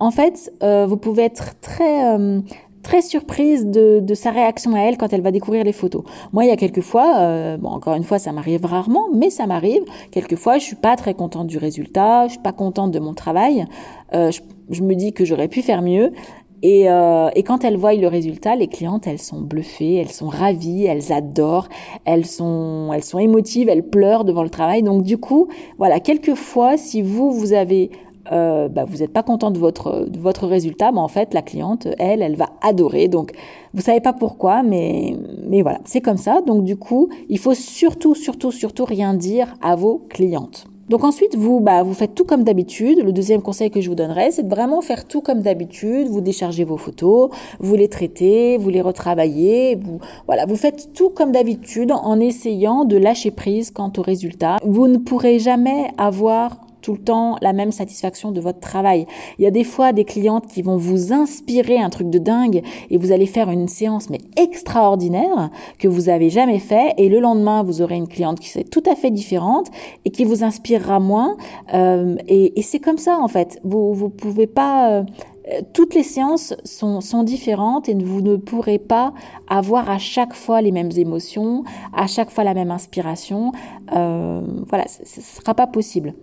en 0.00 0.10
fait, 0.10 0.50
euh, 0.62 0.86
vous 0.86 0.96
pouvez 0.96 1.24
être 1.24 1.60
très, 1.60 2.14
euh, 2.16 2.40
très 2.82 3.02
surprise 3.02 3.66
de, 3.66 4.14
sa 4.14 4.30
réaction 4.30 4.74
à 4.74 4.80
elle 4.80 4.96
quand 4.96 5.12
elle 5.12 5.20
va 5.20 5.30
découvrir 5.30 5.64
les 5.64 5.72
photos. 5.72 6.02
Moi, 6.32 6.44
il 6.44 6.48
y 6.48 6.52
a 6.52 6.56
quelques 6.56 6.80
fois, 6.80 7.18
euh, 7.18 7.56
bon, 7.56 7.68
encore 7.68 7.94
une 7.94 8.04
fois, 8.04 8.18
ça 8.18 8.32
m'arrive 8.32 8.64
rarement, 8.64 9.08
mais 9.14 9.30
ça 9.30 9.46
m'arrive. 9.46 9.82
Quelquefois, 10.10 10.58
je 10.58 10.64
suis 10.64 10.76
pas 10.76 10.96
très 10.96 11.14
contente 11.14 11.46
du 11.46 11.58
résultat, 11.58 12.26
je 12.26 12.32
suis 12.32 12.42
pas 12.42 12.52
contente 12.52 12.90
de 12.90 12.98
mon 12.98 13.14
travail. 13.14 13.66
Euh, 14.14 14.30
je, 14.70 14.82
me 14.82 14.94
dis 14.94 15.12
que 15.12 15.24
j'aurais 15.24 15.48
pu 15.48 15.62
faire 15.62 15.82
mieux. 15.82 16.12
Et, 16.62 16.90
euh, 16.90 17.30
quand 17.46 17.62
elles 17.64 17.76
voient 17.76 17.94
le 17.94 18.08
résultat, 18.08 18.56
les 18.56 18.66
clientes, 18.66 19.06
elles 19.06 19.20
sont 19.20 19.40
bluffées, 19.40 19.94
elles 19.94 20.10
sont 20.10 20.28
ravies, 20.28 20.86
elles 20.86 21.12
adorent, 21.12 21.68
elles 22.04 22.26
sont, 22.26 22.90
elles 22.92 23.04
sont 23.04 23.18
émotives, 23.18 23.68
elles 23.68 23.88
pleurent 23.88 24.24
devant 24.24 24.42
le 24.42 24.50
travail. 24.50 24.82
Donc 24.82 25.04
du 25.04 25.18
coup, 25.18 25.48
voilà, 25.78 26.00
quelquefois, 26.00 26.76
si 26.76 27.02
vous, 27.02 27.30
vous 27.30 27.52
avez 27.52 27.90
euh, 28.32 28.68
bah, 28.68 28.84
vous 28.84 28.98
n'êtes 28.98 29.12
pas 29.12 29.22
content 29.22 29.50
de 29.50 29.58
votre, 29.58 30.06
de 30.08 30.18
votre 30.18 30.46
résultat, 30.46 30.92
mais 30.92 31.00
en 31.00 31.08
fait, 31.08 31.34
la 31.34 31.42
cliente, 31.42 31.88
elle, 31.98 32.22
elle 32.22 32.36
va 32.36 32.50
adorer. 32.62 33.08
Donc, 33.08 33.32
vous 33.74 33.82
savez 33.82 34.00
pas 34.00 34.12
pourquoi, 34.12 34.62
mais, 34.62 35.16
mais 35.46 35.62
voilà, 35.62 35.78
c'est 35.84 36.00
comme 36.00 36.16
ça. 36.16 36.40
Donc, 36.40 36.64
du 36.64 36.76
coup, 36.76 37.08
il 37.28 37.38
faut 37.38 37.54
surtout, 37.54 38.14
surtout, 38.14 38.52
surtout 38.52 38.84
rien 38.84 39.14
dire 39.14 39.54
à 39.62 39.76
vos 39.76 40.04
clientes. 40.08 40.66
Donc 40.88 41.04
ensuite, 41.04 41.36
vous, 41.36 41.60
bah, 41.60 41.82
vous 41.82 41.92
faites 41.92 42.14
tout 42.14 42.24
comme 42.24 42.44
d'habitude. 42.44 43.04
Le 43.04 43.12
deuxième 43.12 43.42
conseil 43.42 43.70
que 43.70 43.80
je 43.80 43.88
vous 43.88 43.94
donnerais, 43.94 44.30
c'est 44.30 44.44
de 44.44 44.48
vraiment 44.48 44.80
faire 44.80 45.06
tout 45.06 45.20
comme 45.20 45.42
d'habitude. 45.42 46.08
Vous 46.08 46.22
déchargez 46.22 46.64
vos 46.64 46.78
photos, 46.78 47.30
vous 47.60 47.74
les 47.74 47.88
traitez, 47.88 48.56
vous 48.56 48.70
les 48.70 48.80
retravaillez. 48.80 49.78
Voilà, 50.26 50.46
vous 50.46 50.56
faites 50.56 50.94
tout 50.94 51.10
comme 51.10 51.32
d'habitude 51.32 51.92
en 51.92 52.18
essayant 52.20 52.86
de 52.86 52.96
lâcher 52.96 53.30
prise 53.30 53.70
quant 53.70 53.92
au 53.98 54.02
résultat. 54.02 54.56
Vous 54.64 54.88
ne 54.88 54.96
pourrez 54.96 55.38
jamais 55.38 55.90
avoir 55.98 56.56
tout 56.88 56.94
le 56.94 57.04
temps 57.04 57.36
la 57.42 57.52
même 57.52 57.70
satisfaction 57.70 58.32
de 58.32 58.40
votre 58.40 58.60
travail. 58.60 59.06
Il 59.38 59.44
y 59.44 59.46
a 59.46 59.50
des 59.50 59.62
fois 59.62 59.92
des 59.92 60.06
clientes 60.06 60.46
qui 60.46 60.62
vont 60.62 60.78
vous 60.78 61.12
inspirer 61.12 61.78
un 61.78 61.90
truc 61.90 62.08
de 62.08 62.18
dingue 62.18 62.62
et 62.88 62.96
vous 62.96 63.12
allez 63.12 63.26
faire 63.26 63.50
une 63.50 63.68
séance 63.68 64.08
mais 64.08 64.20
extraordinaire 64.38 65.50
que 65.78 65.86
vous 65.86 66.08
avez 66.08 66.30
jamais 66.30 66.58
fait 66.58 66.94
et 66.96 67.10
le 67.10 67.20
lendemain 67.20 67.62
vous 67.62 67.82
aurez 67.82 67.96
une 67.96 68.08
cliente 68.08 68.40
qui 68.40 68.58
est 68.58 68.64
tout 68.64 68.82
à 68.90 68.94
fait 68.94 69.10
différente 69.10 69.66
et 70.06 70.10
qui 70.10 70.24
vous 70.24 70.44
inspirera 70.44 70.98
moins 70.98 71.36
euh, 71.74 72.16
et, 72.26 72.62
c'est 72.62 72.78
comme 72.78 72.96
ça 72.96 73.18
en 73.20 73.28
fait. 73.28 73.60
Vous 73.64 73.92
vous 73.92 74.08
pouvez 74.08 74.46
pas 74.46 74.90
euh, 74.90 75.02
toutes 75.72 75.94
les 75.94 76.02
séances 76.02 76.54
sont, 76.64 77.00
sont, 77.00 77.22
différentes 77.22 77.88
et 77.88 77.94
vous 77.94 78.20
ne 78.20 78.36
pourrez 78.36 78.78
pas 78.78 79.12
avoir 79.48 79.90
à 79.90 79.98
chaque 79.98 80.34
fois 80.34 80.60
les 80.60 80.72
mêmes 80.72 80.90
émotions, 80.96 81.64
à 81.94 82.06
chaque 82.06 82.30
fois 82.30 82.44
la 82.44 82.54
même 82.54 82.70
inspiration. 82.70 83.52
Euh, 83.94 84.42
voilà, 84.68 84.84
ce 84.88 85.20
ne 85.20 85.24
sera 85.24 85.54
pas 85.54 85.66
possible. 85.66 86.14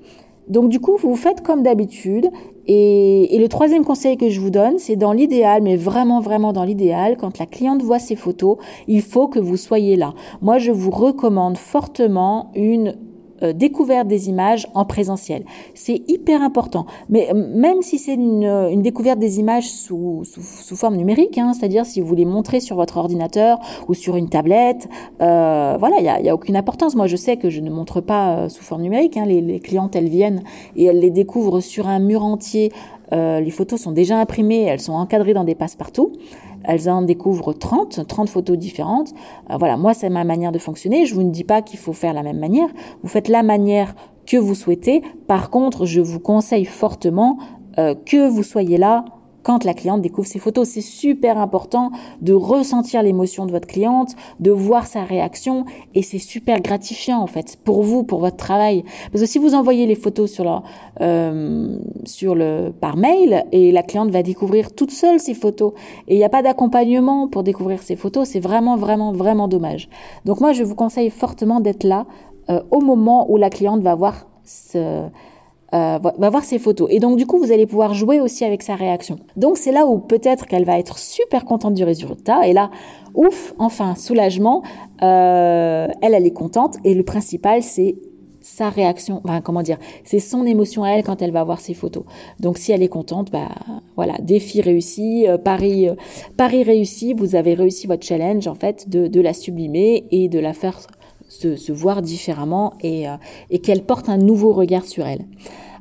Donc 0.47 0.69
du 0.69 0.79
coup, 0.79 0.97
vous 0.97 1.15
faites 1.15 1.41
comme 1.41 1.63
d'habitude. 1.63 2.29
Et, 2.67 3.37
le 3.39 3.47
troisième 3.47 3.85
conseil 3.85 4.17
que 4.17 4.29
je 4.29 4.39
vous 4.39 4.49
donne, 4.49 4.79
c'est 4.79 4.95
dans 4.95 5.11
l'idéal, 5.11 5.61
mais 5.61 5.75
vraiment, 5.75 6.19
vraiment 6.19 6.53
dans 6.53 6.63
l'idéal, 6.63 7.15
quand 7.17 7.37
la 7.37 7.45
cliente 7.45 7.83
voit 7.83 7.99
ces 7.99 8.15
photos, 8.15 8.57
il 8.87 9.01
faut 9.01 9.27
que 9.27 9.39
vous 9.39 9.57
soyez 9.57 9.95
là. 9.95 10.13
Moi, 10.41 10.57
je 10.57 10.71
vous 10.71 10.91
recommande 10.91 11.57
fortement 11.57 12.51
une 12.55 12.95
euh, 13.43 13.51
découverte 13.51 14.07
des 14.07 14.29
images 14.29 14.65
en 14.73 14.85
présentiel. 14.85 15.43
C'est 15.73 16.01
hyper 16.07 16.41
important. 16.41 16.85
Mais 17.09 17.29
euh, 17.29 17.33
même 17.33 17.81
si 17.81 17.97
c'est 17.97 18.13
une, 18.13 18.81
découverte 18.81 19.19
des 19.19 19.39
images 19.39 19.69
sous, 19.69 20.23
sous, 20.23 20.75
forme 20.77 20.95
numérique, 20.95 21.37
hein, 21.37 21.51
c'est-à-dire 21.53 21.85
si 21.85 21.99
vous 21.99 22.15
les 22.15 22.23
montrez 22.23 22.61
sur 22.61 22.77
votre 22.77 22.95
ordinateur 22.95 23.59
ou 23.89 23.93
sur 23.93 24.15
une 24.15 24.29
tablette, 24.29 24.87
euh, 25.21 25.75
voilà, 25.77 25.97
il 25.97 26.03
n'y 26.03 26.09
a, 26.09 26.21
y 26.21 26.29
a, 26.29 26.33
aucune 26.33 26.55
importance. 26.55 26.95
Moi, 26.95 27.07
je 27.07 27.17
sais 27.17 27.35
que 27.35 27.49
je 27.49 27.59
ne 27.59 27.69
montre 27.69 27.99
pas 27.99 28.47
sous 28.47 28.63
forme 28.63 28.83
numérique. 28.83 29.17
Hein. 29.17 29.25
Les, 29.25 29.41
les, 29.41 29.59
clientes, 29.59 29.97
elles 29.97 30.09
viennent 30.09 30.43
et 30.77 30.85
elles 30.85 30.99
les 30.99 31.11
découvrent 31.11 31.59
sur 31.59 31.87
un 31.89 31.99
mur 31.99 32.23
entier. 32.23 32.71
Les 33.11 33.51
photos 33.51 33.79
sont 33.81 33.91
déjà 33.91 34.17
imprimées, 34.17 34.63
elles 34.63 34.81
sont 34.81 34.93
encadrées 34.93 35.33
dans 35.33 35.45
des 35.45 35.55
passe-partout 35.55 36.11
elles 36.67 36.89
en 36.89 37.01
découvrent 37.01 37.53
30, 37.53 38.07
30 38.07 38.29
photos 38.29 38.57
différentes. 38.57 39.13
Euh, 39.49 39.57
voilà, 39.57 39.77
moi 39.77 39.93
c'est 39.93 40.09
ma 40.09 40.23
manière 40.23 40.51
de 40.51 40.59
fonctionner. 40.59 41.05
Je 41.05 41.15
vous 41.15 41.23
ne 41.23 41.31
dis 41.31 41.43
pas 41.43 41.61
qu'il 41.61 41.79
faut 41.79 41.93
faire 41.93 42.13
la 42.13 42.23
même 42.23 42.39
manière. 42.39 42.67
Vous 43.01 43.09
faites 43.09 43.27
la 43.27 43.43
manière 43.43 43.95
que 44.25 44.37
vous 44.37 44.55
souhaitez. 44.55 45.01
Par 45.27 45.49
contre, 45.49 45.85
je 45.85 46.01
vous 46.01 46.19
conseille 46.19 46.65
fortement 46.65 47.37
euh, 47.77 47.93
que 47.93 48.27
vous 48.27 48.43
soyez 48.43 48.77
là 48.77 49.05
quand 49.45 49.63
la 49.63 49.75
cliente 49.75 50.01
découvre 50.01 50.27
ses 50.27 50.39
photos. 50.39 50.67
C'est 50.67 50.81
super 50.81 51.37
important 51.37 51.91
de 52.21 52.33
ressentir 52.33 53.03
l'émotion 53.03 53.45
de 53.45 53.51
votre 53.51 53.67
cliente, 53.67 54.15
de 54.39 54.49
voir 54.49 54.87
sa 54.87 55.03
réaction 55.03 55.65
et 55.93 56.01
c'est 56.01 56.19
super 56.19 56.59
gratifiant 56.61 57.19
en 57.21 57.27
fait 57.27 57.57
pour 57.63 57.83
vous, 57.83 58.03
pour 58.03 58.19
votre 58.19 58.37
travail. 58.37 58.83
Parce 59.11 59.21
que 59.21 59.29
si 59.29 59.37
vous 59.37 59.53
envoyez 59.53 59.85
les 59.85 59.95
photos 59.95 60.31
sur, 60.31 60.63
euh, 61.01 61.77
le, 62.21 62.71
par 62.71 62.97
mail 62.97 63.45
et 63.51 63.71
la 63.71 63.83
cliente 63.83 64.09
va 64.09 64.23
découvrir 64.23 64.73
toute 64.73 64.91
seule 64.91 65.19
ses 65.19 65.35
photos 65.35 65.73
et 66.07 66.15
il 66.15 66.17
n'y 66.17 66.23
a 66.23 66.29
pas 66.29 66.41
d'accompagnement 66.41 67.27
pour 67.27 67.43
découvrir 67.43 67.83
ses 67.83 67.95
photos, 67.95 68.27
c'est 68.27 68.39
vraiment, 68.39 68.75
vraiment, 68.77 69.11
vraiment 69.11 69.47
dommage. 69.47 69.89
Donc 70.25 70.41
moi, 70.41 70.53
je 70.53 70.63
vous 70.63 70.75
conseille 70.75 71.11
fortement 71.11 71.59
d'être 71.59 71.83
là 71.83 72.07
euh, 72.49 72.61
au 72.71 72.81
moment 72.81 73.29
où 73.31 73.37
la 73.37 73.51
cliente 73.51 73.81
va 73.81 73.93
voir 73.93 74.27
ce 74.43 75.03
euh, 75.75 75.97
va 75.99 76.29
voir 76.29 76.45
ses 76.45 76.57
photos. 76.57 76.87
Et 76.89 76.99
donc 76.99 77.17
du 77.17 77.25
coup, 77.25 77.37
vous 77.37 77.51
allez 77.51 77.65
pouvoir 77.65 77.93
jouer 77.93 78.21
aussi 78.21 78.45
avec 78.45 78.63
sa 78.63 78.75
réaction. 78.75 79.17
Donc 79.35 79.57
c'est 79.57 79.73
là 79.73 79.85
où 79.85 79.99
peut-être 79.99 80.45
qu'elle 80.45 80.63
va 80.63 80.79
être 80.79 80.97
super 80.97 81.43
contente 81.43 81.73
du 81.73 81.83
résultat. 81.83 82.47
Et 82.47 82.53
là, 82.53 82.71
ouf, 83.13 83.53
enfin, 83.59 83.95
soulagement. 83.95 84.63
Euh, 85.01 85.87
elle, 86.01 86.13
elle 86.13 86.25
est 86.25 86.33
contente. 86.33 86.77
Et 86.85 86.93
le 86.93 87.03
principal, 87.03 87.61
c'est 87.61 87.95
sa 88.39 88.69
réaction, 88.69 89.21
enfin, 89.25 89.41
comment 89.41 89.63
dire, 89.63 89.77
c'est 90.05 90.19
son 90.19 90.45
émotion 90.45 90.83
à 90.83 90.91
elle 90.91 91.03
quand 91.03 91.21
elle 91.21 91.31
va 91.31 91.43
voir 91.43 91.59
ses 91.59 91.73
photos. 91.73 92.03
Donc 92.39 92.57
si 92.57 92.71
elle 92.71 92.83
est 92.83 92.87
contente, 92.87 93.31
bah 93.31 93.49
voilà, 93.97 94.13
défi 94.21 94.61
réussi, 94.61 95.27
euh, 95.27 95.37
pari, 95.37 95.87
pari 96.37 96.63
réussi, 96.63 97.13
vous 97.13 97.35
avez 97.35 97.53
réussi 97.53 97.85
votre 97.87 98.05
challenge 98.05 98.47
en 98.47 98.55
fait 98.55 98.87
de, 98.87 99.19
la 99.19 99.33
sublimer 99.33 100.05
et 100.11 100.29
de 100.29 100.39
la 100.39 100.53
faire 100.53 100.79
se, 101.27 101.57
se 101.57 101.73
voir 101.73 102.01
différemment 102.01 102.75
et, 102.81 103.07
et 103.49 103.59
qu'elle 103.59 103.81
porte 103.81 104.09
un 104.09 104.17
nouveau 104.17 104.53
regard 104.53 104.85
sur 104.85 105.07
elle. 105.07 105.25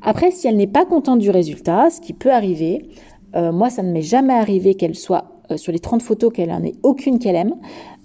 Après, 0.05 0.31
si 0.31 0.47
elle 0.47 0.57
n'est 0.57 0.67
pas 0.67 0.85
contente 0.85 1.19
du 1.19 1.31
résultat, 1.31 1.89
ce 1.89 2.01
qui 2.01 2.13
peut 2.13 2.31
arriver, 2.31 2.89
euh, 3.35 3.53
moi, 3.53 3.71
ça 3.71 3.83
ne 3.83 3.91
m'est 3.91 4.03
jamais 4.03 4.35
arrivé 4.35 4.75
qu'elle 4.75 4.95
soit 4.95 5.25
euh, 5.51 5.57
sur 5.57 5.73
les 5.73 5.79
30 5.79 6.03
photos 6.03 6.31
qu'elle 6.33 6.53
en 6.53 6.63
ait 6.63 6.75
aucune 6.83 7.19
qu'elle 7.19 7.37
aime. 7.37 7.55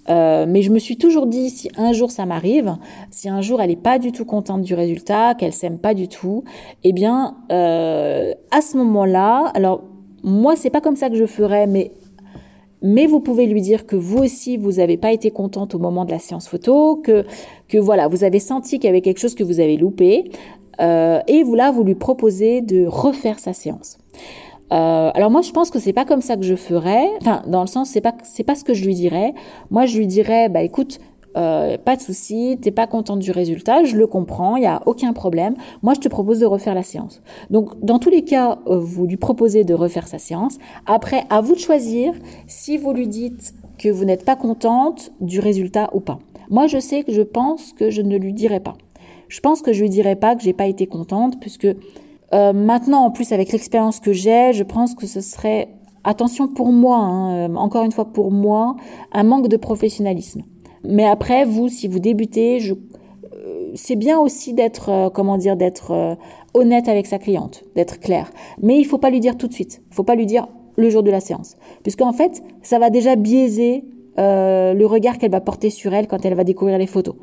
Euh, 0.08 0.46
mais 0.48 0.62
je 0.62 0.70
me 0.70 0.78
suis 0.78 0.96
toujours 0.96 1.26
dit, 1.26 1.50
si 1.50 1.70
un 1.76 1.92
jour 1.92 2.10
ça 2.10 2.24
m'arrive, 2.24 2.76
si 3.10 3.28
un 3.28 3.42
jour 3.42 3.60
elle 3.60 3.68
n'est 3.68 3.76
pas 3.76 3.98
du 3.98 4.12
tout 4.12 4.24
contente 4.24 4.62
du 4.62 4.74
résultat, 4.74 5.34
qu'elle 5.34 5.52
s'aime 5.52 5.78
pas 5.78 5.92
du 5.92 6.08
tout, 6.08 6.42
eh 6.84 6.92
bien, 6.92 7.36
à 7.50 8.60
ce 8.60 8.76
moment-là, 8.78 9.52
alors 9.54 9.82
moi 10.24 10.56
c'est 10.56 10.70
pas 10.70 10.80
comme 10.80 10.96
ça 10.96 11.10
que 11.10 11.16
je 11.16 11.26
ferais, 11.26 11.66
mais 11.66 11.92
mais 12.82 13.06
vous 13.06 13.20
pouvez 13.20 13.44
lui 13.46 13.60
dire 13.60 13.86
que 13.86 13.94
vous 13.94 14.18
aussi 14.18 14.56
vous 14.56 14.72
n'avez 14.72 14.96
pas 14.96 15.12
été 15.12 15.30
contente 15.30 15.74
au 15.74 15.78
moment 15.78 16.06
de 16.06 16.10
la 16.10 16.18
séance 16.18 16.48
photo, 16.48 16.96
que 16.96 17.24
que 17.68 17.78
voilà 17.78 18.08
vous 18.08 18.24
avez 18.24 18.40
senti 18.40 18.78
qu'il 18.78 18.88
y 18.88 18.88
avait 18.88 19.02
quelque 19.02 19.20
chose 19.20 19.34
que 19.34 19.44
vous 19.44 19.60
avez 19.60 19.76
loupé, 19.76 20.30
euh, 20.80 21.20
et 21.26 21.42
vous 21.42 21.54
là, 21.54 21.70
vous 21.70 21.84
lui 21.84 21.94
proposez 21.94 22.60
de 22.60 22.86
refaire 22.86 23.38
sa 23.38 23.52
séance. 23.52 23.98
Euh, 24.72 25.10
alors 25.14 25.30
moi, 25.30 25.42
je 25.42 25.50
pense 25.50 25.70
que 25.70 25.78
c'est 25.78 25.92
pas 25.92 26.04
comme 26.04 26.20
ça 26.20 26.36
que 26.36 26.44
je 26.44 26.54
ferais. 26.54 27.08
Enfin, 27.20 27.42
dans 27.46 27.60
le 27.60 27.66
sens, 27.66 27.90
c'est 27.90 28.00
pas 28.00 28.14
c'est 28.22 28.44
pas 28.44 28.54
ce 28.54 28.64
que 28.64 28.74
je 28.74 28.84
lui 28.84 28.94
dirais. 28.94 29.34
Moi, 29.70 29.86
je 29.86 29.98
lui 29.98 30.06
dirais, 30.06 30.48
bah 30.48 30.62
écoute, 30.62 31.00
euh, 31.36 31.76
pas 31.78 31.96
de 31.96 32.00
souci, 32.00 32.58
t'es 32.60 32.70
pas 32.70 32.86
contente 32.86 33.20
du 33.20 33.30
résultat, 33.30 33.84
je 33.84 33.96
le 33.96 34.06
comprends, 34.06 34.56
il 34.56 34.64
y 34.64 34.66
a 34.66 34.80
aucun 34.86 35.12
problème. 35.12 35.54
Moi, 35.82 35.94
je 35.94 36.00
te 36.00 36.08
propose 36.08 36.40
de 36.40 36.46
refaire 36.46 36.74
la 36.74 36.82
séance. 36.82 37.20
Donc, 37.50 37.78
dans 37.84 37.98
tous 37.98 38.10
les 38.10 38.22
cas, 38.22 38.58
vous 38.66 39.06
lui 39.06 39.16
proposez 39.16 39.64
de 39.64 39.74
refaire 39.74 40.08
sa 40.08 40.18
séance. 40.18 40.58
Après, 40.86 41.24
à 41.30 41.40
vous 41.40 41.54
de 41.54 41.60
choisir 41.60 42.12
si 42.46 42.78
vous 42.78 42.92
lui 42.92 43.08
dites 43.08 43.54
que 43.78 43.88
vous 43.88 44.04
n'êtes 44.04 44.24
pas 44.24 44.36
contente 44.36 45.12
du 45.20 45.40
résultat 45.40 45.90
ou 45.94 46.00
pas. 46.00 46.18
Moi, 46.48 46.66
je 46.66 46.78
sais 46.78 47.04
que 47.04 47.12
je 47.12 47.22
pense 47.22 47.72
que 47.72 47.90
je 47.90 48.02
ne 48.02 48.16
lui 48.16 48.32
dirai 48.32 48.60
pas. 48.60 48.74
Je 49.30 49.38
pense 49.38 49.62
que 49.62 49.72
je 49.72 49.80
lui 49.80 49.88
dirais 49.88 50.16
pas 50.16 50.34
que 50.34 50.42
j'ai 50.42 50.52
pas 50.52 50.66
été 50.66 50.88
contente, 50.88 51.38
puisque 51.40 51.68
euh, 52.34 52.52
maintenant, 52.52 53.04
en 53.04 53.10
plus 53.12 53.32
avec 53.32 53.52
l'expérience 53.52 54.00
que 54.00 54.12
j'ai, 54.12 54.52
je 54.52 54.64
pense 54.64 54.94
que 54.94 55.06
ce 55.06 55.20
serait, 55.20 55.68
attention 56.02 56.48
pour 56.48 56.72
moi, 56.72 56.96
hein, 56.96 57.48
euh, 57.48 57.54
encore 57.54 57.84
une 57.84 57.92
fois 57.92 58.06
pour 58.06 58.32
moi, 58.32 58.74
un 59.12 59.22
manque 59.22 59.46
de 59.46 59.56
professionnalisme. 59.56 60.42
Mais 60.82 61.04
après, 61.04 61.44
vous, 61.44 61.68
si 61.68 61.86
vous 61.86 62.00
débutez, 62.00 62.58
je, 62.58 62.74
euh, 62.74 63.70
c'est 63.76 63.94
bien 63.94 64.18
aussi 64.18 64.52
d'être, 64.52 65.12
comment 65.14 65.38
dire, 65.38 65.56
d'être 65.56 66.16
honnête 66.52 66.88
avec 66.88 67.06
sa 67.06 67.20
cliente, 67.20 67.62
d'être 67.76 68.00
clair. 68.00 68.32
Mais 68.60 68.78
il 68.78 68.84
faut 68.84 68.98
pas 68.98 69.10
lui 69.10 69.20
dire 69.20 69.38
tout 69.38 69.46
de 69.46 69.52
suite. 69.52 69.80
Il 69.92 69.94
faut 69.94 70.02
pas 70.02 70.16
lui 70.16 70.26
dire 70.26 70.48
le 70.74 70.90
jour 70.90 71.04
de 71.04 71.10
la 71.10 71.20
séance, 71.20 71.56
puisqu'en 71.84 72.12
fait, 72.12 72.42
ça 72.62 72.80
va 72.80 72.90
déjà 72.90 73.14
biaiser 73.14 73.84
le 74.16 74.84
regard 74.84 75.16
qu'elle 75.16 75.30
va 75.30 75.40
porter 75.40 75.70
sur 75.70 75.94
elle 75.94 76.06
quand 76.06 76.26
elle 76.26 76.34
va 76.34 76.44
découvrir 76.44 76.76
les 76.76 76.86
photos 76.86 77.14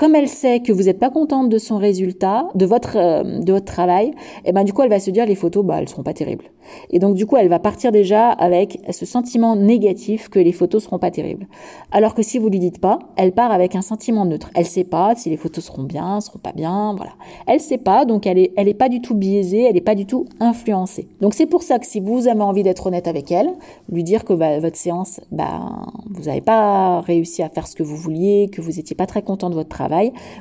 Comme 0.00 0.14
elle 0.14 0.28
sait 0.28 0.60
que 0.60 0.72
vous 0.72 0.84
n'êtes 0.84 0.98
pas 0.98 1.10
contente 1.10 1.50
de 1.50 1.58
son 1.58 1.76
résultat, 1.76 2.48
de 2.54 2.64
votre, 2.64 2.96
euh, 2.96 3.40
de 3.40 3.52
votre 3.52 3.66
travail, 3.66 4.06
et 4.06 4.12
eh 4.46 4.52
ben 4.52 4.64
du 4.64 4.72
coup 4.72 4.80
elle 4.80 4.88
va 4.88 4.98
se 4.98 5.10
dire 5.10 5.26
les 5.26 5.34
photos, 5.34 5.62
bah 5.62 5.76
elles 5.78 5.90
seront 5.90 6.02
pas 6.02 6.14
terribles. 6.14 6.46
Et 6.88 6.98
donc 6.98 7.16
du 7.16 7.26
coup 7.26 7.36
elle 7.36 7.50
va 7.50 7.58
partir 7.58 7.92
déjà 7.92 8.30
avec 8.30 8.80
ce 8.90 9.04
sentiment 9.04 9.56
négatif 9.56 10.30
que 10.30 10.38
les 10.38 10.52
photos 10.52 10.84
seront 10.84 10.98
pas 10.98 11.10
terribles. 11.10 11.46
Alors 11.92 12.14
que 12.14 12.22
si 12.22 12.38
vous 12.38 12.48
lui 12.48 12.60
dites 12.60 12.80
pas, 12.80 12.98
elle 13.16 13.32
part 13.32 13.52
avec 13.52 13.76
un 13.76 13.82
sentiment 13.82 14.24
neutre. 14.24 14.48
Elle 14.54 14.64
sait 14.64 14.84
pas 14.84 15.14
si 15.16 15.28
les 15.28 15.36
photos 15.36 15.64
seront 15.64 15.82
bien, 15.82 16.22
seront 16.22 16.38
pas 16.38 16.52
bien, 16.52 16.94
voilà. 16.96 17.12
Elle 17.46 17.60
sait 17.60 17.76
pas, 17.76 18.06
donc 18.06 18.26
elle 18.26 18.38
est, 18.38 18.52
elle 18.56 18.68
est 18.68 18.74
pas 18.74 18.88
du 18.88 19.02
tout 19.02 19.14
biaisée, 19.14 19.64
elle 19.64 19.76
est 19.76 19.82
pas 19.82 19.94
du 19.94 20.06
tout 20.06 20.24
influencée. 20.40 21.08
Donc 21.20 21.34
c'est 21.34 21.44
pour 21.44 21.62
ça 21.62 21.78
que 21.78 21.84
si 21.84 22.00
vous 22.00 22.26
avez 22.26 22.40
envie 22.40 22.62
d'être 22.62 22.86
honnête 22.86 23.06
avec 23.06 23.30
elle, 23.30 23.50
lui 23.92 24.02
dire 24.02 24.24
que 24.24 24.32
bah, 24.32 24.60
votre 24.60 24.76
séance, 24.76 25.20
bah, 25.30 25.60
vous 26.08 26.22
n'avez 26.22 26.40
pas 26.40 27.02
réussi 27.02 27.42
à 27.42 27.50
faire 27.50 27.66
ce 27.66 27.76
que 27.76 27.82
vous 27.82 27.96
vouliez, 27.96 28.48
que 28.50 28.62
vous 28.62 28.72
n'étiez 28.72 28.96
pas 28.96 29.06
très 29.06 29.20
content 29.20 29.50
de 29.50 29.54
votre 29.54 29.68
travail, 29.68 29.89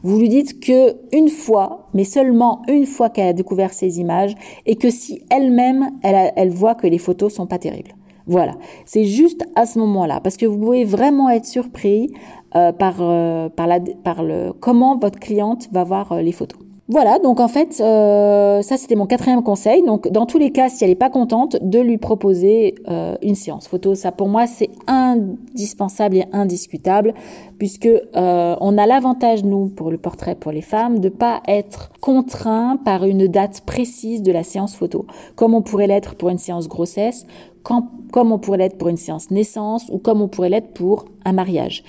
vous 0.04 0.20
lui 0.20 0.30
dites 0.30 0.60
que 0.60 0.96
une 1.12 1.30
fois, 1.30 1.88
mais 1.94 2.04
seulement 2.04 2.62
une 2.68 2.86
fois 2.86 3.10
qu'elle 3.10 3.28
a 3.28 3.34
découvert 3.34 3.74
ces 3.74 4.00
images, 4.00 4.36
et 4.66 4.76
que 4.76 4.90
si 4.90 5.22
elle-même, 5.30 5.92
elle, 6.04 6.50
voit 6.50 6.76
que 6.76 6.88
les 6.88 6.98
photos 6.98 7.34
sont 7.34 7.48
pas 7.48 7.58
terribles. 7.58 7.92
Voilà, 8.28 8.54
c'est 8.86 9.06
juste 9.06 9.44
à 9.56 9.66
ce 9.66 9.80
moment-là, 9.80 10.20
parce 10.22 10.38
que 10.38 10.46
vous 10.46 10.58
pouvez 10.58 10.86
vraiment 10.86 11.30
être 11.30 11.46
surpris 11.46 12.12
euh, 12.56 12.72
par, 12.72 12.96
euh, 13.00 13.50
par, 13.50 13.68
la, 13.68 13.80
par 13.80 14.24
le, 14.24 14.54
comment 14.60 14.98
votre 14.98 15.20
cliente 15.20 15.68
va 15.72 15.84
voir 15.84 16.12
euh, 16.12 16.22
les 16.22 16.32
photos. 16.32 16.60
Voilà, 16.91 17.19
donc 17.19 17.39
en 17.39 17.47
fait, 17.47 17.80
euh, 17.82 18.63
ça 18.63 18.75
c'était 18.75 18.95
mon 18.95 19.06
quatrième 19.06 19.43
conseil. 19.43 19.84
Donc 19.84 20.08
dans 20.08 20.25
tous 20.25 20.39
les 20.39 20.52
cas, 20.52 20.69
si 20.69 20.84
elle 20.84 20.89
n'est 20.89 20.95
pas 20.95 21.12
contente, 21.12 21.56
de 21.62 21.80
lui 21.80 21.99
proposer 21.99 22.73
euh, 22.89 23.15
une 23.21 23.36
séance 23.36 23.67
photo. 23.67 23.93
Ça 23.93 24.12
pour 24.12 24.28
moi 24.28 24.47
c'est 24.47 24.71
indispensable 24.88 26.17
et 26.17 26.25
indiscutable, 26.34 27.13
puisque 27.60 27.86
euh, 27.86 28.56
on 28.60 28.75
a 28.80 28.88
l'avantage 28.88 29.43
nous 29.43 29.67
pour 29.67 29.91
le 29.91 29.99
portrait 29.99 30.34
pour 30.34 30.52
les 30.52 30.62
femmes 30.62 30.97
de 30.97 31.10
pas 31.10 31.43
être 31.47 31.91
contraint 32.02 32.78
par 32.84 33.04
une 33.06 33.28
date 33.28 33.62
précise 33.67 34.23
de 34.23 34.32
la 34.32 34.41
séance 34.41 34.75
photo, 34.75 35.06
comme 35.36 35.54
on 35.54 35.62
pourrait 35.62 35.86
l'être 35.86 36.15
pour 36.15 36.30
une 36.30 36.39
séance 36.39 36.67
grossesse, 36.67 37.28
comme 37.62 38.32
on 38.32 38.39
pourrait 38.39 38.58
l'être 38.58 38.80
pour 38.80 38.88
une 38.88 38.97
séance 38.97 39.30
naissance 39.30 39.89
ou 39.91 39.99
comme 39.99 40.23
on 40.23 40.28
pourrait 40.28 40.49
l'être 40.49 40.73
pour 40.73 41.06
un 41.23 41.34
mariage. 41.34 41.84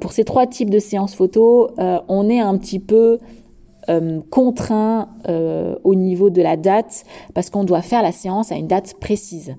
pour 0.00 0.12
ces 0.12 0.22
trois 0.22 0.46
types 0.46 0.70
de 0.70 0.78
séances 0.78 1.16
photo, 1.16 1.70
on 2.06 2.28
est 2.28 2.38
un 2.38 2.56
petit 2.58 2.78
peu 2.78 3.18
euh, 3.88 4.20
contraint 4.30 5.08
euh, 5.28 5.76
au 5.84 5.94
niveau 5.94 6.30
de 6.30 6.42
la 6.42 6.56
date 6.56 7.04
parce 7.34 7.50
qu'on 7.50 7.64
doit 7.64 7.82
faire 7.82 8.02
la 8.02 8.12
séance 8.12 8.52
à 8.52 8.56
une 8.56 8.66
date 8.66 8.94
précise. 9.00 9.54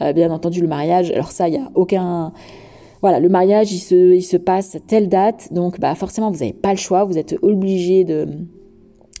Euh, 0.00 0.12
bien 0.12 0.30
entendu, 0.30 0.60
le 0.60 0.68
mariage, 0.68 1.10
alors 1.10 1.32
ça, 1.32 1.48
il 1.48 1.52
n'y 1.52 1.58
a 1.58 1.70
aucun... 1.74 2.32
Voilà, 3.00 3.18
le 3.18 3.30
mariage, 3.30 3.72
il 3.72 3.78
se, 3.78 4.14
il 4.14 4.22
se 4.22 4.36
passe 4.36 4.74
à 4.74 4.80
telle 4.80 5.08
date, 5.08 5.52
donc 5.52 5.80
bah, 5.80 5.94
forcément, 5.94 6.30
vous 6.30 6.40
n'avez 6.40 6.52
pas 6.52 6.72
le 6.72 6.76
choix, 6.76 7.04
vous 7.04 7.16
êtes 7.16 7.34
obligé 7.40 8.04
de 8.04 8.28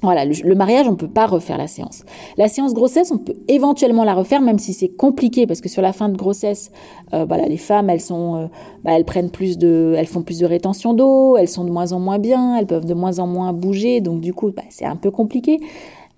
voilà, 0.02 0.24
le, 0.24 0.54
mariage, 0.54 0.88
on 0.88 0.96
peut 0.96 1.08
pas 1.08 1.26
refaire 1.26 1.58
la 1.58 1.66
séance. 1.66 2.04
La 2.38 2.48
séance 2.48 2.72
grossesse, 2.72 3.10
on 3.10 3.18
peut 3.18 3.34
éventuellement 3.48 4.04
la 4.04 4.14
refaire, 4.14 4.40
même 4.40 4.58
si 4.58 4.72
c'est 4.72 4.88
compliqué, 4.88 5.46
parce 5.46 5.60
que 5.60 5.68
sur 5.68 5.82
la 5.82 5.92
fin 5.92 6.08
de 6.08 6.16
grossesse, 6.16 6.70
euh, 7.12 7.26
voilà, 7.26 7.46
les 7.46 7.58
femmes, 7.58 7.90
elles 7.90 8.00
sont, 8.00 8.36
euh, 8.36 8.46
bah, 8.82 8.92
elles 8.94 9.04
prennent 9.04 9.30
plus 9.30 9.58
de, 9.58 9.94
elles 9.96 10.06
font 10.06 10.22
plus 10.22 10.38
de 10.38 10.46
rétention 10.46 10.94
d'eau, 10.94 11.36
elles 11.36 11.48
sont 11.48 11.64
de 11.64 11.70
moins 11.70 11.92
en 11.92 12.00
moins 12.00 12.18
bien, 12.18 12.56
elles 12.56 12.66
peuvent 12.66 12.86
de 12.86 12.94
moins 12.94 13.18
en 13.18 13.26
moins 13.26 13.52
bouger, 13.52 14.00
donc 14.00 14.20
du 14.20 14.32
coup, 14.32 14.50
bah, 14.50 14.62
c'est 14.70 14.86
un 14.86 14.96
peu 14.96 15.10
compliqué. 15.10 15.60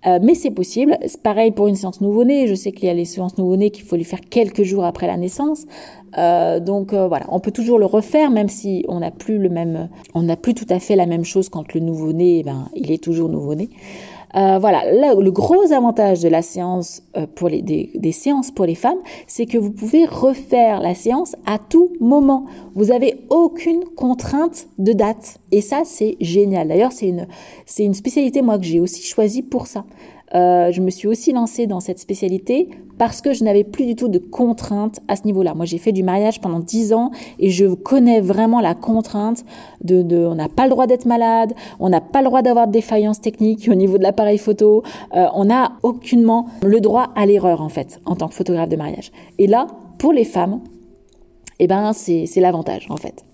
Euh, 0.07 0.19
mais 0.23 0.35
c'est 0.35 0.51
possible. 0.51 0.99
C'est 1.07 1.23
pareil 1.23 1.53
pour 1.53 1.69
une 1.69 1.77
séance 1.77 2.01
nouveau-né. 2.01 2.47
Je 2.47 2.55
sais 2.55 2.73
qu'il 2.73 2.87
y 2.87 2.89
a 2.89 2.95
les 2.95 3.05
séances 3.05 3.39
nouveau-né 3.39 3.71
qu'il 3.71 3.85
faut 3.85 3.97
les 3.97 4.05
faire 4.05 4.21
quelques 4.21 4.63
jours 4.63 4.85
après 4.85 5.07
la 5.07 5.17
naissance. 5.17 5.67
Euh, 6.19 6.61
donc 6.61 6.93
euh, 6.93 7.09
voilà, 7.09 7.27
on 7.31 7.41
peut 7.41 7.53
toujours 7.53 7.79
le 7.79 7.87
refaire, 7.87 8.31
même 8.31 8.49
si 8.49 8.85
on 8.89 9.01
n'a 9.01 9.11
plus 9.11 9.39
le 9.39 9.49
même, 9.49 9.89
on 10.15 10.23
n'a 10.23 10.37
plus 10.37 10.55
tout 10.55 10.67
à 10.69 10.79
fait 10.79 10.97
la 10.97 11.07
même 11.07 11.25
chose 11.25 11.49
quand 11.49 11.73
le 11.73 11.81
nouveau-né, 11.81 12.41
eh 12.41 12.43
ben, 12.43 12.69
il 12.75 12.91
est 12.91 13.03
toujours 13.03 13.29
nouveau-né. 13.29 13.71
Euh, 14.35 14.59
voilà, 14.59 14.91
là, 14.93 15.15
le 15.15 15.31
gros 15.31 15.73
avantage 15.73 16.21
de 16.21 16.29
la 16.29 16.43
séance 16.43 17.03
euh, 17.17 17.27
pour 17.35 17.49
les, 17.49 17.63
des, 17.63 18.13
séances 18.13 18.51
pour 18.51 18.65
les 18.65 18.75
femmes, 18.75 18.99
c'est 19.27 19.47
que 19.47 19.59
vous 19.59 19.71
pouvez 19.71 20.07
refaire 20.07 20.81
la 20.81 20.95
séance 20.95 21.37
à 21.47 21.59
tout 21.59 21.93
moment. 22.01 22.47
Vous 22.75 22.93
avez 22.93 23.25
aucune 23.29 23.85
contrainte 23.97 24.69
de 24.79 24.93
date. 24.93 25.39
Et 25.51 25.61
ça, 25.61 25.83
c'est 25.85 26.17
génial. 26.21 26.69
D'ailleurs, 26.69 26.93
c'est 26.93 27.09
une, 27.09 27.27
c'est 27.67 27.85
une 27.85 27.95
spécialité, 27.95 28.43
moi, 28.43 28.59
que 28.59 28.65
j'ai 28.65 28.81
aussi 28.81 29.03
choisie 29.03 29.43
pour 29.43 29.67
ça. 29.67 29.85
Euh, 30.35 30.73
je 30.73 30.81
me 30.81 30.89
suis 30.89 31.09
aussi 31.09 31.33
lancée 31.33 31.67
dans 31.67 31.81
cette 31.81 31.99
spécialité 31.99 32.71
parce 33.03 33.21
que 33.21 33.33
je 33.33 33.43
n'avais 33.43 33.65
plus 33.65 33.85
du 33.85 33.97
tout 33.97 34.07
de 34.07 34.19
contraintes 34.19 35.01
à 35.09 35.17
ce 35.17 35.25
niveau-là. 35.25 35.55
Moi, 35.55 35.65
j'ai 35.65 35.79
fait 35.79 35.91
du 35.91 36.05
mariage 36.05 36.41
pendant 36.41 36.61
10 36.61 36.93
ans 36.93 37.11
et 37.41 37.51
je 37.51 37.67
connais 37.67 38.21
vraiment 38.21 38.61
la 38.61 38.77
contrainte 38.77 39.45
de, 39.83 40.25
on 40.25 40.37
n'a 40.37 40.49
pas 40.49 40.67
le 40.67 40.71
droit 40.71 40.87
d'être 40.87 41.05
malade, 41.05 41.53
on 41.81 41.89
n'a 41.89 42.01
pas 42.01 42.21
le 42.21 42.27
droit 42.27 42.43
d'avoir 42.43 42.69
de 42.69 42.73
défaillance 42.73 43.21
technique 43.21 43.69
au 43.69 43.75
niveau 43.75 43.99
de 43.99 44.05
l'appareil 44.05 44.39
photo, 44.39 44.85
euh, 45.17 45.27
on 45.35 45.47
n'a 45.47 45.73
aucunement 45.83 46.47
le 46.63 46.81
droit 46.81 47.09
à 47.17 47.27
l'erreur 47.27 47.61
en 47.61 47.69
fait 47.69 48.01
en 48.05 48.15
tant 48.15 48.29
que 48.29 48.35
photographe 48.35 48.69
de 48.69 48.77
mariage. 48.77 49.11
Et 49.41 49.49
là, 49.49 49.67
pour 49.99 50.13
les 50.13 50.25
femmes, 50.25 50.61
eh 51.59 51.67
ben 51.67 51.93
c'est 51.93 52.29
l'avantage 52.37 52.87
en 52.89 52.97
fait. 52.97 53.25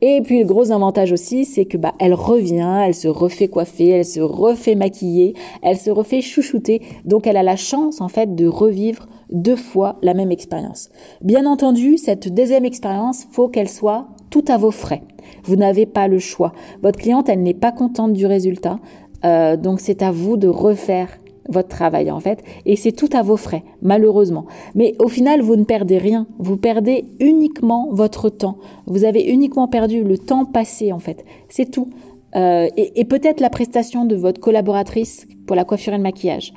Et 0.00 0.20
puis 0.22 0.40
le 0.40 0.46
gros 0.46 0.72
avantage 0.72 1.12
aussi, 1.12 1.44
c'est 1.44 1.66
que 1.66 1.76
bah 1.76 1.92
elle 1.98 2.14
revient, 2.14 2.82
elle 2.86 2.94
se 2.94 3.08
refait 3.08 3.48
coiffer, 3.48 3.88
elle 3.88 4.04
se 4.04 4.20
refait 4.20 4.74
maquiller, 4.74 5.34
elle 5.62 5.76
se 5.76 5.90
refait 5.90 6.22
chouchouter, 6.22 6.82
donc 7.04 7.26
elle 7.26 7.36
a 7.36 7.42
la 7.42 7.56
chance 7.56 8.00
en 8.00 8.08
fait 8.08 8.34
de 8.34 8.46
revivre 8.46 9.06
deux 9.30 9.56
fois 9.56 9.98
la 10.02 10.14
même 10.14 10.32
expérience. 10.32 10.90
Bien 11.20 11.46
entendu, 11.46 11.98
cette 11.98 12.32
deuxième 12.32 12.64
expérience, 12.64 13.26
faut 13.30 13.48
qu'elle 13.48 13.68
soit 13.68 14.08
tout 14.30 14.44
à 14.48 14.56
vos 14.56 14.70
frais. 14.70 15.02
Vous 15.44 15.56
n'avez 15.56 15.86
pas 15.86 16.08
le 16.08 16.18
choix. 16.18 16.52
Votre 16.82 16.98
cliente, 16.98 17.28
elle 17.28 17.42
n'est 17.42 17.54
pas 17.54 17.72
contente 17.72 18.12
du 18.12 18.26
résultat, 18.26 18.78
euh, 19.24 19.56
donc 19.56 19.80
c'est 19.80 20.02
à 20.02 20.10
vous 20.10 20.36
de 20.36 20.48
refaire 20.48 21.08
votre 21.48 21.68
travail 21.68 22.10
en 22.10 22.20
fait, 22.20 22.44
et 22.66 22.76
c'est 22.76 22.92
tout 22.92 23.08
à 23.12 23.22
vos 23.22 23.36
frais, 23.36 23.64
malheureusement. 23.80 24.46
Mais 24.74 24.94
au 24.98 25.08
final, 25.08 25.40
vous 25.40 25.56
ne 25.56 25.64
perdez 25.64 25.98
rien, 25.98 26.26
vous 26.38 26.56
perdez 26.56 27.06
uniquement 27.20 27.88
votre 27.90 28.28
temps. 28.28 28.58
Vous 28.86 29.04
avez 29.04 29.24
uniquement 29.24 29.66
perdu 29.66 30.04
le 30.04 30.18
temps 30.18 30.44
passé 30.44 30.92
en 30.92 30.98
fait, 30.98 31.24
c'est 31.48 31.70
tout. 31.70 31.88
Euh, 32.36 32.68
et, 32.76 33.06
peut-être 33.06 33.40
la 33.40 33.48
prestation 33.48 34.04
de 34.04 34.14
votre 34.14 34.38
collaboratrice 34.38 35.26
pour 35.46 35.56
la 35.56 35.64
coiffure 35.64 35.94
et 35.94 35.96
le 35.96 36.02
maquillage. 36.02 36.52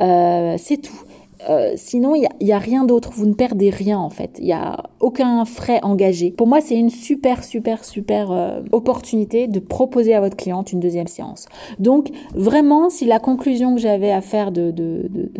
Euh, 0.00 0.54
c'est 0.58 0.76
tout. 0.76 1.02
Euh, 1.48 1.72
sinon, 1.76 2.14
il 2.14 2.28
n'y 2.40 2.52
a, 2.52 2.58
rien 2.58 2.84
d'autre. 2.84 3.10
Vous 3.12 3.26
ne 3.26 3.34
perdez 3.34 3.70
rien 3.70 3.98
en 3.98 4.10
fait. 4.10 4.36
Il 4.38 4.46
n'y 4.46 4.52
a 4.52 4.84
aucun 5.00 5.44
frais 5.44 5.80
engagé. 5.82 6.30
Pour 6.30 6.46
moi, 6.46 6.60
c'est 6.60 6.76
une 6.76 6.90
super, 6.90 7.44
super, 7.44 7.84
super 7.84 8.32
euh, 8.32 8.60
opportunité 8.72 9.46
de 9.46 9.60
proposer 9.60 10.14
à 10.14 10.20
votre 10.20 10.36
cliente 10.36 10.72
une 10.72 10.80
deuxième 10.80 11.06
séance. 11.06 11.46
Donc, 11.78 12.10
vraiment, 12.34 12.90
si 12.90 13.04
la 13.04 13.20
conclusion 13.20 13.74
que 13.74 13.80
j'avais 13.80 14.10
à 14.10 14.20
faire 14.20 14.50
de, 14.50 14.74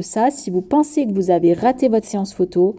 ça, 0.00 0.30
si 0.30 0.50
vous 0.50 0.62
pensez 0.62 1.06
que 1.06 1.12
vous 1.12 1.30
avez 1.30 1.52
raté 1.52 1.88
votre 1.88 2.06
séance 2.06 2.32
photo, 2.32 2.76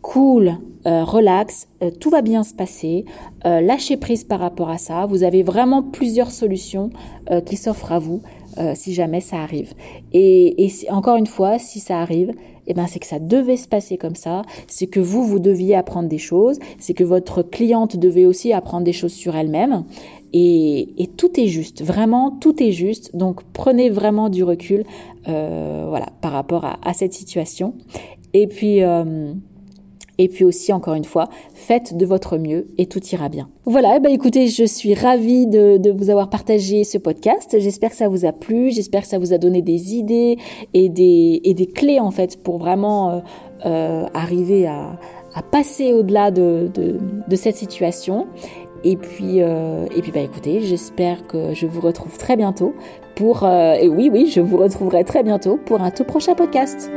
cool, 0.00 0.58
euh, 0.86 1.04
relax, 1.04 1.68
tout 2.00 2.10
va 2.10 2.22
bien 2.22 2.44
se 2.44 2.54
passer, 2.54 3.04
lâchez 3.44 3.96
prise 3.96 4.24
par 4.24 4.40
rapport 4.40 4.70
à 4.70 4.78
ça. 4.78 5.06
Vous 5.06 5.22
avez 5.22 5.42
vraiment 5.42 5.82
plusieurs 5.82 6.30
solutions 6.30 6.90
qui 7.46 7.56
s'offrent 7.56 7.92
à 7.92 7.98
vous. 7.98 8.22
Si 8.74 8.94
jamais 8.94 9.20
ça 9.20 9.38
arrive. 9.38 9.74
Et, 10.12 10.64
et 10.64 10.90
encore 10.90 11.16
une 11.16 11.26
fois, 11.26 11.58
si 11.58 11.80
ça 11.80 12.00
arrive, 12.00 12.32
eh 12.66 12.74
ben 12.74 12.86
c'est 12.86 12.98
que 12.98 13.06
ça 13.06 13.18
devait 13.18 13.56
se 13.56 13.68
passer 13.68 13.96
comme 13.96 14.14
ça, 14.14 14.42
c'est 14.66 14.86
que 14.86 15.00
vous, 15.00 15.24
vous 15.24 15.38
deviez 15.38 15.74
apprendre 15.74 16.08
des 16.08 16.18
choses, 16.18 16.58
c'est 16.78 16.94
que 16.94 17.04
votre 17.04 17.42
cliente 17.42 17.96
devait 17.96 18.26
aussi 18.26 18.52
apprendre 18.52 18.84
des 18.84 18.92
choses 18.92 19.12
sur 19.12 19.36
elle-même. 19.36 19.84
Et, 20.32 20.88
et, 21.00 21.06
tout 21.06 21.38
est 21.38 21.46
juste, 21.46 21.82
vraiment 21.82 22.32
tout 22.32 22.60
est 22.60 22.72
juste. 22.72 23.14
Donc 23.14 23.42
prenez 23.52 23.88
vraiment 23.88 24.28
du 24.28 24.42
recul, 24.42 24.84
euh, 25.28 25.86
voilà, 25.88 26.06
par 26.20 26.32
rapport 26.32 26.64
à, 26.64 26.78
à, 26.82 26.92
cette 26.92 27.12
situation. 27.12 27.74
Et 28.32 28.48
puis 28.48 28.82
euh, 28.82 29.32
et 30.18 30.28
puis 30.28 30.44
aussi, 30.44 30.72
encore 30.72 30.94
une 30.94 31.04
fois, 31.04 31.28
faites 31.54 31.96
de 31.96 32.06
votre 32.06 32.38
mieux 32.38 32.66
et 32.78 32.86
tout 32.86 33.04
ira 33.12 33.28
bien. 33.28 33.48
Voilà, 33.64 33.98
bah 33.98 34.10
écoutez, 34.10 34.48
je 34.48 34.64
suis 34.64 34.94
ravie 34.94 35.46
de, 35.46 35.90
vous 35.90 36.10
avoir 36.10 36.30
partagé 36.30 36.84
ce 36.84 36.98
podcast. 36.98 37.56
J'espère 37.58 37.90
que 37.90 37.96
ça 37.96 38.08
vous 38.08 38.24
a 38.24 38.32
plu, 38.32 38.70
j'espère 38.70 39.02
que 39.02 39.08
ça 39.08 39.18
vous 39.18 39.32
a 39.32 39.38
donné 39.38 39.62
des 39.62 39.94
idées 39.94 40.36
et 40.72 40.88
des, 40.88 41.40
et 41.44 41.54
des 41.54 41.66
clés 41.66 42.00
en 42.00 42.10
fait 42.10 42.42
pour 42.42 42.58
vraiment 42.58 43.10
euh, 43.10 43.20
euh, 43.66 44.06
arriver 44.14 44.66
à, 44.66 44.98
passer 45.50 45.92
au-delà 45.92 46.30
de, 46.30 46.70
de, 46.72 47.36
cette 47.36 47.56
situation. 47.56 48.28
Et 48.84 48.96
puis, 48.96 49.42
euh, 49.42 49.86
et 49.96 50.00
puis 50.00 50.12
bah 50.12 50.20
écoutez, 50.20 50.60
j'espère 50.60 51.26
que 51.26 51.54
je 51.54 51.66
vous 51.66 51.80
retrouve 51.80 52.16
très 52.18 52.36
bientôt 52.36 52.72
pour... 53.16 53.44
Et 53.44 53.88
oui, 53.88 54.10
oui, 54.12 54.30
je 54.30 54.40
vous 54.40 54.58
retrouverai 54.58 55.02
très 55.02 55.24
bientôt 55.24 55.58
pour 55.66 55.80
un 55.80 55.90
tout 55.90 56.04
prochain 56.04 56.34
podcast. 56.36 56.88